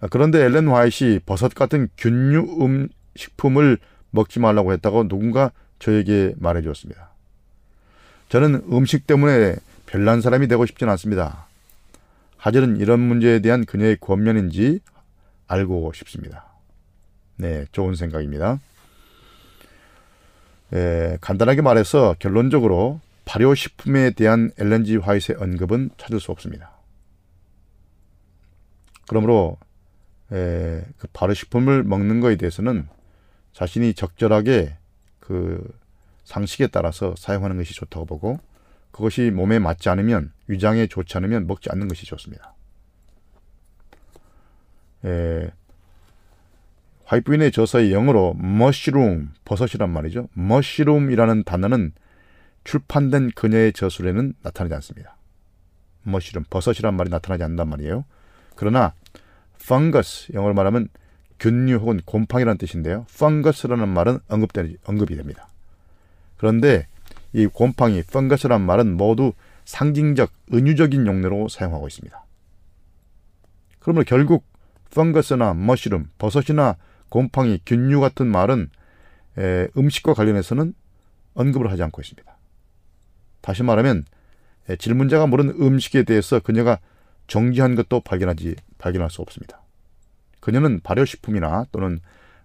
아, 0.00 0.06
그런데 0.08 0.44
엘렌 0.44 0.68
화이트이 0.68 1.18
버섯 1.26 1.52
같은 1.52 1.88
균류 1.98 2.64
음 2.64 2.88
식품을 3.16 3.78
먹지 4.12 4.38
말라고 4.38 4.72
했다고 4.74 5.08
누군가 5.08 5.50
저에게 5.80 6.34
말해 6.38 6.62
주었습니다. 6.62 7.10
저는 8.28 8.66
음식 8.70 9.08
때문에 9.08 9.56
별난 9.86 10.20
사람이 10.20 10.46
되고 10.46 10.64
싶지는 10.66 10.92
않습니다. 10.92 11.48
하지는 12.36 12.76
이런 12.76 13.00
문제에 13.00 13.40
대한 13.40 13.64
그녀의 13.64 13.96
권면인지 14.00 14.78
알고 15.48 15.90
싶습니다. 15.96 16.44
네, 17.38 17.64
좋은 17.72 17.96
생각입니다. 17.96 18.60
에, 20.74 21.18
간단하게 21.20 21.62
말해서 21.62 22.14
결론적으로 22.20 23.00
발효식품에 23.26 24.12
대한 24.12 24.50
엘렌지 24.58 24.96
화이트의 24.96 25.36
언급은 25.38 25.90
찾을 25.98 26.20
수 26.20 26.32
없습니다. 26.32 26.72
그러므로 29.06 29.58
에, 30.32 30.82
그 30.96 31.06
발효식품을 31.12 31.84
먹는 31.84 32.20
것에 32.20 32.36
대해서는 32.36 32.88
자신이 33.52 33.94
적절하게 33.94 34.76
그 35.20 35.76
상식에 36.24 36.68
따라서 36.68 37.14
사용하는 37.16 37.56
것이 37.56 37.74
좋다고 37.74 38.06
보고 38.06 38.40
그것이 38.90 39.30
몸에 39.30 39.58
맞지 39.58 39.88
않으면 39.88 40.32
위장에 40.46 40.86
좋지 40.86 41.16
않으면 41.18 41.46
먹지 41.46 41.68
않는 41.70 41.88
것이 41.88 42.06
좋습니다. 42.06 42.54
에, 45.04 45.50
화이트윈의 47.04 47.52
저서의 47.52 47.92
영어로 47.92 48.34
머시룸, 48.34 49.32
버섯이란 49.44 49.90
말이죠. 49.90 50.28
머시룸이라는 50.32 51.44
단어는 51.44 51.92
출판된 52.66 53.30
그녀의 53.30 53.72
저술에는 53.72 54.34
나타나지 54.42 54.74
않습니다. 54.74 55.16
머시룸, 56.02 56.44
버섯이란 56.50 56.94
말이 56.96 57.10
나타나지 57.10 57.44
않는단 57.44 57.68
말이에요. 57.68 58.04
그러나 58.56 58.92
fungus, 59.60 60.32
영어로 60.34 60.54
말하면 60.54 60.88
균류 61.38 61.76
혹은 61.76 62.00
곰팡이라는 62.04 62.58
뜻인데요. 62.58 63.06
fungus라는 63.08 63.88
말은 63.88 64.18
언급되, 64.28 64.74
언급이 64.84 65.16
됩니다. 65.16 65.48
그런데 66.36 66.88
이 67.32 67.46
곰팡이, 67.46 67.98
fungus란 67.98 68.60
말은 68.62 68.96
모두 68.96 69.32
상징적, 69.64 70.32
은유적인 70.52 71.06
용례로 71.06 71.48
사용하고 71.48 71.86
있습니다. 71.86 72.24
그러면 73.78 74.04
결국 74.04 74.44
펑거스나 74.92 75.54
머시룸, 75.54 76.08
버섯이나 76.18 76.76
곰팡이, 77.08 77.60
균류 77.64 78.00
같은 78.00 78.26
말은 78.26 78.70
에, 79.38 79.68
음식과 79.76 80.14
관련해서는 80.14 80.74
언급을 81.34 81.70
하지 81.70 81.82
않고 81.82 82.00
있습니다. 82.00 82.35
다시 83.46 83.62
말하면 83.62 84.04
에, 84.68 84.74
질문자가 84.74 85.28
물은 85.28 85.50
음식에 85.60 86.02
대해서 86.02 86.40
그녀가 86.40 86.80
정지한 87.28 87.76
것도 87.76 88.00
발견하지 88.00 88.56
발견할 88.76 89.08
수 89.08 89.22
없습니다. 89.22 89.62
그녀는 90.40 90.80
발효식품이나 90.80 91.66
또는 91.70 92.00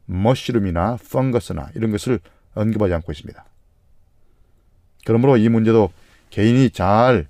머시룸이나 0.05 0.97
펑거스나 1.11 1.71
이런 1.73 1.89
것을 1.89 2.19
언급하지 2.53 2.93
않고 2.93 3.11
있습니다. 3.13 3.43
그러므로 5.03 5.37
이 5.37 5.49
문제도 5.49 5.91
개인이 6.29 6.69
잘 6.69 7.25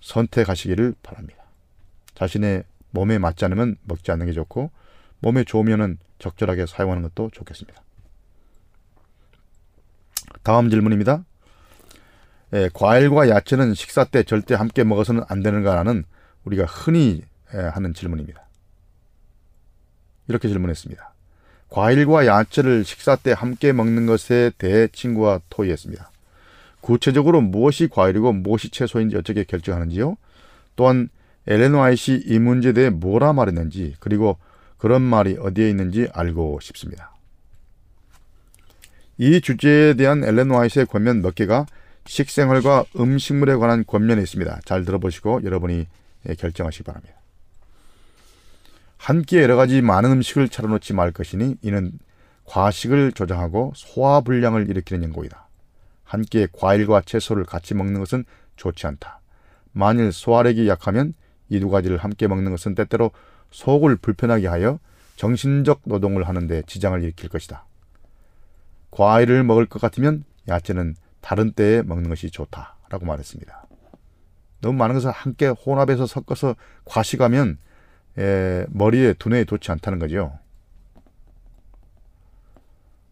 선택하시기를 0.00 0.96
바랍니다. 1.00 1.44
자신의 2.16 2.64
몸에 2.90 3.18
맞지 3.18 3.44
않으면 3.44 3.76
먹지 3.84 4.10
않는 4.10 4.26
게 4.26 4.32
좋고 4.32 4.72
몸에 5.20 5.44
좋으면은 5.44 5.98
적절하게 6.18 6.66
사용하는 6.66 7.04
것도 7.04 7.30
좋겠습니다. 7.32 7.80
다음 10.42 10.68
질문입니다. 10.68 11.24
예, 12.54 12.70
과일과 12.72 13.28
야채는 13.28 13.74
식사 13.74 14.04
때 14.04 14.22
절대 14.22 14.54
함께 14.54 14.84
먹어서는 14.84 15.22
안 15.28 15.42
되는가라는 15.42 16.04
우리가 16.44 16.64
흔히 16.64 17.22
예, 17.54 17.58
하는 17.58 17.94
질문입니다. 17.94 18.46
이렇게 20.28 20.48
질문했습니다. 20.48 21.14
과일과 21.70 22.26
야채를 22.26 22.84
식사 22.84 23.16
때 23.16 23.32
함께 23.32 23.72
먹는 23.72 24.06
것에 24.06 24.50
대해 24.56 24.88
친구와 24.88 25.40
토의했습니다. 25.50 26.10
구체적으로 26.80 27.40
무엇이 27.40 27.88
과일이고 27.88 28.32
무엇이 28.32 28.70
채소인지 28.70 29.16
어떻게 29.16 29.44
결정하는지요? 29.44 30.16
또한 30.76 31.08
엘렌 31.46 31.74
와이시 31.74 32.24
이 32.26 32.38
문제에 32.38 32.72
대해 32.72 32.90
뭐라 32.90 33.32
말했는지 33.32 33.96
그리고 34.00 34.38
그런 34.76 35.02
말이 35.02 35.36
어디에 35.38 35.68
있는지 35.68 36.08
알고 36.12 36.60
싶습니다. 36.62 37.12
이 39.18 39.40
주제에 39.40 39.94
대한 39.94 40.22
엘렌 40.24 40.50
와이스의 40.50 40.86
권면 40.86 41.20
몇 41.20 41.34
개가 41.34 41.66
식생활과 42.08 42.86
음식물에 42.98 43.56
관한 43.56 43.84
권면이 43.86 44.22
있습니다. 44.22 44.60
잘 44.64 44.84
들어보시고 44.84 45.44
여러분이 45.44 45.86
결정하시기 46.38 46.84
바랍니다. 46.84 47.14
한 48.96 49.22
끼에 49.22 49.42
여러 49.42 49.56
가지 49.56 49.82
많은 49.82 50.10
음식을 50.12 50.48
차려놓지 50.48 50.94
말 50.94 51.12
것이니 51.12 51.56
이는 51.62 51.92
과식을 52.46 53.12
조장하고 53.12 53.72
소화 53.76 54.22
불량을 54.22 54.70
일으키는 54.70 55.04
연고이다. 55.04 55.48
한 56.02 56.22
끼에 56.22 56.48
과일과 56.52 57.02
채소를 57.02 57.44
같이 57.44 57.74
먹는 57.74 58.00
것은 58.00 58.24
좋지 58.56 58.86
않다. 58.86 59.20
만일 59.72 60.10
소화력이 60.10 60.66
약하면 60.66 61.12
이 61.50 61.60
두 61.60 61.68
가지를 61.68 61.98
함께 61.98 62.26
먹는 62.26 62.50
것은 62.50 62.74
때때로 62.74 63.10
속을 63.50 63.96
불편하게 63.96 64.48
하여 64.48 64.78
정신적 65.16 65.82
노동을 65.84 66.26
하는데 66.26 66.62
지장을 66.66 67.02
일으킬 67.02 67.28
것이다. 67.28 67.66
과일을 68.90 69.44
먹을 69.44 69.66
것 69.66 69.80
같으면 69.80 70.24
야채는 70.48 70.94
다른 71.20 71.52
때에 71.52 71.82
먹는 71.82 72.08
것이 72.08 72.30
좋다라고 72.30 73.06
말했습니다. 73.06 73.66
너무 74.60 74.76
많은 74.78 74.94
것을 74.94 75.10
함께 75.10 75.46
혼합해서 75.46 76.06
섞어서 76.06 76.56
과식하면 76.84 77.58
에, 78.18 78.66
머리에 78.70 79.14
두뇌에 79.14 79.44
좋지 79.44 79.70
않다는 79.70 79.98
거죠. 79.98 80.38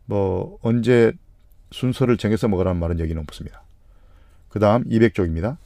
뭐 0.07 0.59
언제 0.63 1.13
순서를 1.71 2.17
정해서 2.17 2.49
먹으라는 2.49 2.81
말은 2.81 3.01
여기는 3.01 3.21
없습니다. 3.23 3.63
그 4.49 4.59
다음 4.59 4.85
200쪽입니다. 4.85 5.59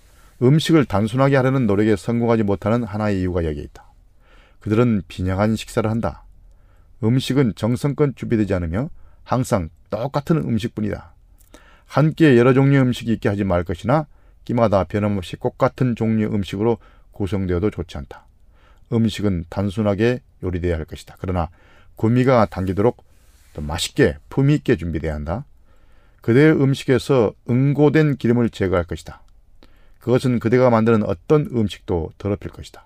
음식을 0.43 0.87
단순하게 0.87 1.37
하려는 1.37 1.67
노력에 1.67 1.97
성공하지 1.97 2.43
못하는 2.43 2.83
하나의 2.83 3.21
이유가 3.21 3.45
여기에 3.45 3.63
있다. 3.63 3.91
그들은 4.61 5.03
빈약한 5.09 5.57
식사를 5.57 5.89
한다. 5.89 6.25
음식은 7.03 7.55
정성껏 7.57 8.17
준비되지 8.17 8.55
않으며 8.55 8.91
항상 9.23 9.69
똑같은 9.91 10.37
음식뿐이다. 10.37 11.15
한 11.91 12.13
끼에 12.13 12.39
여러 12.39 12.53
종류의 12.53 12.83
음식이 12.83 13.13
있게 13.15 13.29
하지 13.29 13.43
말 13.43 13.65
것이나 13.65 14.07
끼마다 14.45 14.85
변함없이 14.85 15.37
똑같은 15.37 15.97
종류의 15.97 16.33
음식으로 16.33 16.79
구성되어도 17.11 17.71
좋지 17.73 17.99
않다. 17.99 18.29
음식은 18.93 19.47
단순하게 19.51 20.21
요리되어야 20.41 20.77
할 20.77 20.85
것이다. 20.85 21.17
그러나 21.19 21.51
구미가 21.97 22.47
당기도록 22.47 23.05
또 23.55 23.63
맛있게 23.63 24.19
품위 24.29 24.55
있게 24.55 24.77
준비돼야 24.77 25.13
한다. 25.13 25.45
그대의 26.21 26.53
음식에서 26.63 27.33
응고된 27.51 28.19
기름을 28.19 28.51
제거할 28.51 28.85
것이다. 28.85 29.23
그것은 29.99 30.39
그대가 30.39 30.71
만드는 30.71 31.03
어떤 31.03 31.49
음식도 31.51 32.11
더럽힐 32.19 32.53
것이다. 32.53 32.85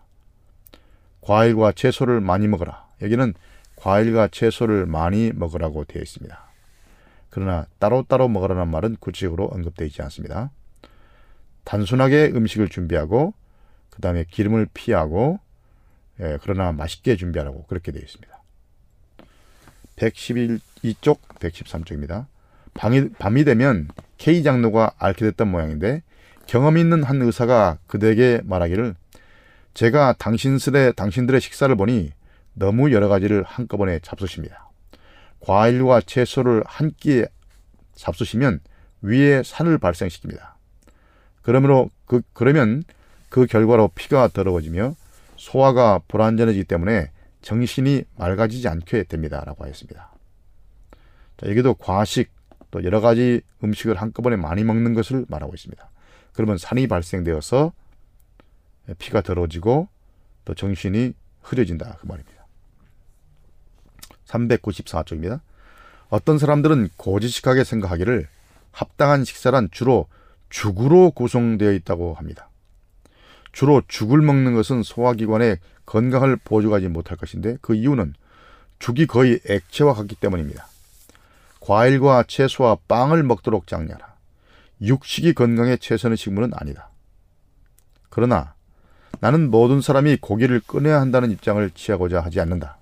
과일과 1.20 1.72
채소를 1.72 2.22
많이 2.22 2.48
먹어라. 2.48 2.86
여기는 3.02 3.34
과일과 3.76 4.28
채소를 4.28 4.86
많이 4.86 5.30
먹으라고 5.34 5.84
되어 5.84 6.00
있습니다. 6.00 6.53
그러나 7.34 7.66
따로따로 7.80 8.28
먹으라는 8.28 8.68
말은 8.68 8.96
구체적으로 9.00 9.46
언급되어 9.46 9.88
있지 9.88 10.00
않습니다. 10.02 10.52
단순하게 11.64 12.30
음식을 12.32 12.68
준비하고 12.68 13.34
그 13.90 14.00
다음에 14.00 14.24
기름을 14.30 14.68
피하고 14.72 15.40
예, 16.20 16.38
그러나 16.42 16.70
맛있게 16.70 17.16
준비하라고 17.16 17.64
그렇게 17.64 17.90
되어 17.90 18.00
있습니다. 18.02 18.32
112쪽, 19.96 21.18
113쪽입니다. 21.40 22.26
밤이, 22.74 23.08
밤이 23.14 23.42
되면 23.42 23.88
K 24.16 24.44
장로가 24.44 24.92
앓게 24.98 25.24
됐던 25.24 25.50
모양인데 25.50 26.04
경험 26.46 26.78
있는 26.78 27.02
한 27.02 27.20
의사가 27.20 27.78
그대에게 27.88 28.42
말하기를 28.44 28.94
제가 29.74 30.12
당신들의, 30.20 30.92
당신들의 30.94 31.40
식사를 31.40 31.74
보니 31.74 32.12
너무 32.52 32.92
여러 32.92 33.08
가지를 33.08 33.42
한꺼번에 33.42 33.98
잡수십니다. 34.04 34.70
과일과 35.44 36.00
채소를 36.00 36.62
한 36.66 36.90
끼에 36.96 37.26
잡수시면 37.94 38.60
위에 39.02 39.42
산을 39.42 39.78
발생시킵니다. 39.78 40.54
그러므로 41.42 41.90
그 42.06 42.22
그러면 42.32 42.82
그 43.28 43.46
결과로 43.46 43.88
피가 43.88 44.28
더러워지며 44.28 44.94
소화가 45.36 46.00
불안전해지기 46.08 46.64
때문에 46.64 47.10
정신이 47.42 48.04
맑아지지 48.16 48.68
않게 48.68 49.04
됩니다 49.04 49.42
라고 49.44 49.64
하였습니다. 49.64 50.10
자, 51.36 51.48
여기도 51.48 51.74
과식 51.74 52.30
또 52.70 52.82
여러 52.84 53.00
가지 53.00 53.42
음식을 53.62 53.96
한꺼번에 53.96 54.36
많이 54.36 54.64
먹는 54.64 54.94
것을 54.94 55.26
말하고 55.28 55.54
있습니다. 55.54 55.90
그러면 56.32 56.56
산이 56.56 56.86
발생되어서 56.86 57.72
피가 58.98 59.20
더러워지고 59.20 59.88
또 60.44 60.54
정신이 60.54 61.12
흐려진다 61.42 61.98
그 62.00 62.06
말입니다. 62.06 62.33
394쪽입니다. 64.34 65.40
어떤 66.08 66.38
사람들은 66.38 66.90
고지식하게 66.96 67.64
생각하기를 67.64 68.28
합당한 68.72 69.24
식사란 69.24 69.68
주로 69.70 70.06
죽으로 70.50 71.10
구성되어 71.12 71.72
있다고 71.72 72.14
합니다. 72.14 72.48
주로 73.52 73.82
죽을 73.86 74.20
먹는 74.20 74.54
것은 74.54 74.82
소화기관의 74.82 75.58
건강을 75.86 76.36
보조하지 76.36 76.88
못할 76.88 77.16
것인데 77.16 77.56
그 77.60 77.74
이유는 77.74 78.14
죽이 78.78 79.06
거의 79.06 79.40
액체와 79.48 79.94
같기 79.94 80.16
때문입니다. 80.16 80.66
과일과 81.60 82.24
채소와 82.26 82.78
빵을 82.88 83.22
먹도록 83.22 83.66
장려하라. 83.66 84.14
육식이 84.82 85.34
건강에 85.34 85.76
최선의 85.76 86.16
식물은 86.16 86.50
아니다. 86.54 86.90
그러나 88.10 88.54
나는 89.20 89.50
모든 89.50 89.80
사람이 89.80 90.18
고기를 90.20 90.60
끊어야 90.66 91.00
한다는 91.00 91.30
입장을 91.30 91.70
취하고자 91.70 92.20
하지 92.20 92.40
않는다. 92.40 92.78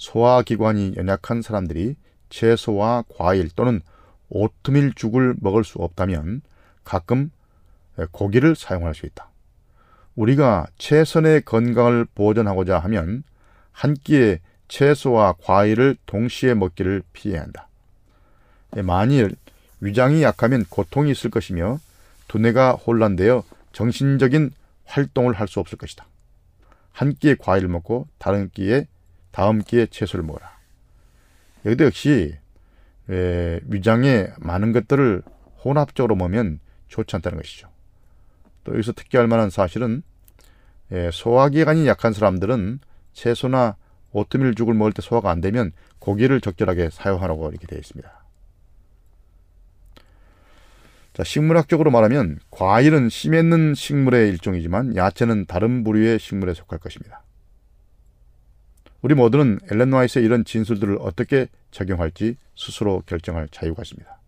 소화기관이 0.00 0.94
연약한 0.96 1.42
사람들이 1.42 1.94
채소와 2.30 3.04
과일 3.18 3.50
또는 3.50 3.82
오트밀 4.30 4.94
죽을 4.94 5.34
먹을 5.40 5.62
수 5.62 5.78
없다면 5.78 6.40
가끔 6.84 7.30
고기를 8.10 8.56
사용할 8.56 8.94
수 8.94 9.04
있다. 9.04 9.28
우리가 10.16 10.66
최선의 10.78 11.42
건강을 11.42 12.06
보존하고자 12.14 12.78
하면 12.78 13.24
한 13.72 13.92
끼에 13.94 14.40
채소와 14.68 15.34
과일을 15.42 15.96
동시에 16.06 16.54
먹기를 16.54 17.02
피해야 17.12 17.42
한다. 17.42 17.68
만일 18.82 19.36
위장이 19.80 20.22
약하면 20.22 20.64
고통이 20.70 21.10
있을 21.10 21.30
것이며 21.30 21.78
두뇌가 22.26 22.72
혼란되어 22.72 23.44
정신적인 23.72 24.52
활동을 24.86 25.34
할 25.34 25.46
수 25.46 25.60
없을 25.60 25.76
것이다. 25.76 26.06
한 26.92 27.14
끼에 27.14 27.34
과일을 27.38 27.68
먹고 27.68 28.08
다른 28.18 28.48
끼에 28.48 28.86
다음 29.30 29.60
끼에 29.60 29.86
채소를 29.86 30.24
먹어라. 30.24 30.50
여기도 31.66 31.84
역시 31.84 32.36
에, 33.10 33.60
위장에 33.66 34.28
많은 34.38 34.72
것들을 34.72 35.22
혼합적으로 35.64 36.16
먹으면 36.16 36.60
좋지 36.88 37.16
않다는 37.16 37.38
것이죠. 37.38 37.68
또 38.64 38.72
여기서 38.72 38.92
특기할 38.92 39.26
만한 39.26 39.50
사실은 39.50 40.02
에, 40.92 41.10
소화기관이 41.12 41.86
약한 41.86 42.12
사람들은 42.12 42.80
채소나 43.12 43.76
오트밀 44.12 44.54
죽을 44.54 44.74
먹을 44.74 44.92
때 44.92 45.02
소화가 45.02 45.30
안 45.30 45.40
되면 45.40 45.72
고기를 45.98 46.40
적절하게 46.40 46.90
사용하라고 46.90 47.50
이렇게 47.50 47.66
되어 47.66 47.78
있습니다. 47.78 48.20
자, 51.12 51.24
식물학적으로 51.24 51.90
말하면 51.90 52.38
과일은 52.50 53.08
씨 53.08 53.30
맺는 53.30 53.74
식물의 53.74 54.28
일종이지만 54.30 54.96
야채는 54.96 55.46
다른 55.46 55.84
부류의 55.84 56.18
식물에 56.18 56.54
속할 56.54 56.78
것입니다. 56.78 57.22
우리 59.02 59.14
모두는 59.14 59.60
엘렌 59.70 59.92
와이스의 59.92 60.24
이런 60.24 60.44
진술들을 60.44 60.98
어떻게 61.00 61.48
적용할지 61.70 62.36
스스로 62.56 63.02
결정할 63.06 63.48
자유가 63.50 63.82
있습니다. 63.82 64.18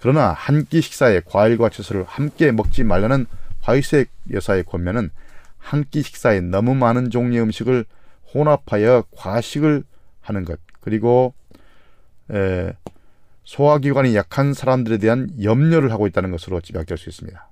그러나 0.00 0.32
한 0.32 0.64
끼 0.64 0.80
식사에 0.80 1.20
과일과 1.24 1.68
채소를 1.70 2.04
함께 2.04 2.52
먹지 2.52 2.84
말라는 2.84 3.26
화이트 3.60 4.06
여사의 4.32 4.64
권면은 4.64 5.10
한 5.58 5.84
끼 5.90 6.02
식사에 6.02 6.40
너무 6.40 6.74
많은 6.74 7.10
종류의 7.10 7.42
음식을 7.42 7.84
혼합하여 8.32 9.04
과식을 9.10 9.82
하는 10.20 10.44
것 10.44 10.58
그리고 10.80 11.34
에, 12.30 12.72
소화기관이 13.44 14.14
약한 14.14 14.52
사람들에 14.54 14.98
대한 14.98 15.30
염려를 15.42 15.90
하고 15.90 16.06
있다는 16.06 16.30
것으로 16.30 16.60
집약될 16.60 16.96
수 16.98 17.08
있습니다. 17.08 17.48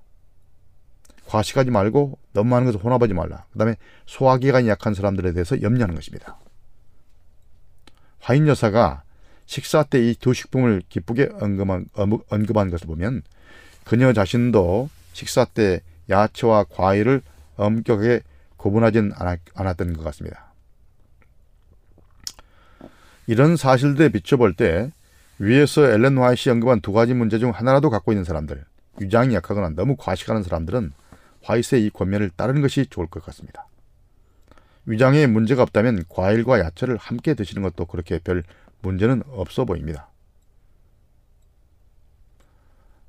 과식하지 1.27 1.71
말고 1.71 2.19
너무 2.37 2.51
많은 2.51 2.67
것을 2.67 2.81
혼합하지 2.85 3.15
말라. 3.15 3.47
그 3.53 3.59
다음에 3.59 3.77
소화기관이 4.05 4.69
약한 4.69 4.93
사람들에 4.93 5.33
대해서 5.33 5.61
염려하는 5.63 5.95
것입니다. 5.95 6.39
화인 8.21 8.47
여사가 8.47 9.03
식사 9.47 9.83
때 9.85 10.11
이 10.11 10.15
두 10.15 10.35
식품을 10.35 10.83
기쁘게 10.89 11.31
언급한, 11.41 11.87
언급한 11.95 12.71
것을 12.71 12.87
보면 12.87 13.23
그녀 13.85 14.13
자신도 14.13 14.91
식사 15.13 15.45
때 15.45 15.81
야채와 16.11 16.65
과일을 16.65 17.23
엄격하게 17.57 18.21
구분하진 18.57 19.13
않았던 19.55 19.95
것 19.95 20.05
같습니다. 20.05 20.53
이런 23.27 23.57
사실들에 23.57 24.11
비춰볼 24.11 24.55
때 24.55 24.91
위에서 25.39 25.87
엘렌 25.91 26.19
화이트이 26.19 26.53
언급한 26.53 26.81
두 26.81 26.93
가지 26.93 27.15
문제 27.15 27.39
중 27.39 27.51
하나라도 27.51 27.89
갖고 27.91 28.13
있는 28.13 28.25
사람들, 28.25 28.65
위장이 29.01 29.35
약하거나 29.35 29.71
너무 29.71 29.97
과식하는 29.97 30.43
사람들은 30.43 30.93
화이트의 31.47 31.85
이 31.85 31.91
권면을 31.91 32.31
따르는 32.31 32.61
것이 32.61 32.87
좋을 32.87 33.07
것 33.07 33.25
같습니다. 33.25 33.67
위장에 34.85 35.27
문제가 35.27 35.63
없다면 35.63 36.05
과일과 36.09 36.61
야채를 36.61 36.97
함께 36.97 37.35
드시는 37.35 37.63
것도 37.63 37.87
그렇게 37.87 38.19
별 38.19 38.43
문제는 38.83 39.23
없어 39.29 39.65
보입니다. 39.65 40.09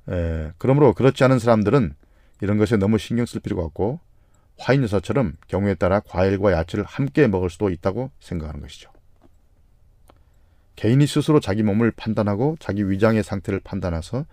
에, 0.08 0.52
그러므로 0.58 0.94
그렇지 0.94 1.22
않은 1.24 1.38
사람들은 1.38 1.94
이런 2.40 2.58
것에 2.58 2.76
너무 2.76 2.98
신경 2.98 3.26
쓸 3.26 3.40
필요가 3.40 3.62
없고 3.64 4.00
화인 4.58 4.82
여사처럼 4.82 5.36
경우에 5.46 5.74
따라 5.74 6.00
과일과 6.00 6.52
야채를 6.52 6.84
함께 6.84 7.28
먹을 7.28 7.50
수도 7.50 7.70
있다고 7.70 8.10
생각하는 8.20 8.60
것이죠. 8.60 8.90
개인이 10.76 11.04
스스로 11.06 11.40
자기 11.40 11.62
몸을 11.62 11.90
판단하고 11.90 12.56
자기 12.60 12.88
위장의 12.88 13.24
상태를 13.24 13.60
판단해서 13.60 14.24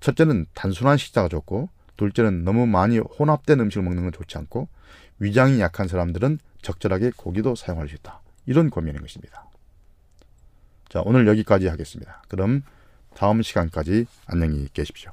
첫째는 0.00 0.46
단순한 0.54 0.96
식사가 0.96 1.28
좋고 1.28 1.68
둘째는 1.96 2.44
너무 2.44 2.66
많이 2.66 2.98
혼합된 2.98 3.60
음식을 3.60 3.82
먹는 3.82 4.04
건 4.04 4.12
좋지 4.12 4.38
않고 4.38 4.68
위장이 5.18 5.60
약한 5.60 5.88
사람들은 5.88 6.38
적절하게 6.62 7.12
고기도 7.16 7.54
사용할 7.54 7.88
수 7.88 7.94
있다. 7.94 8.20
이런 8.46 8.70
고민인 8.70 9.00
것입니다. 9.00 9.46
자, 10.88 11.02
오늘 11.04 11.26
여기까지 11.26 11.68
하겠습니다. 11.68 12.22
그럼 12.28 12.62
다음 13.14 13.42
시간까지 13.42 14.06
안녕히 14.26 14.68
계십시오. 14.72 15.12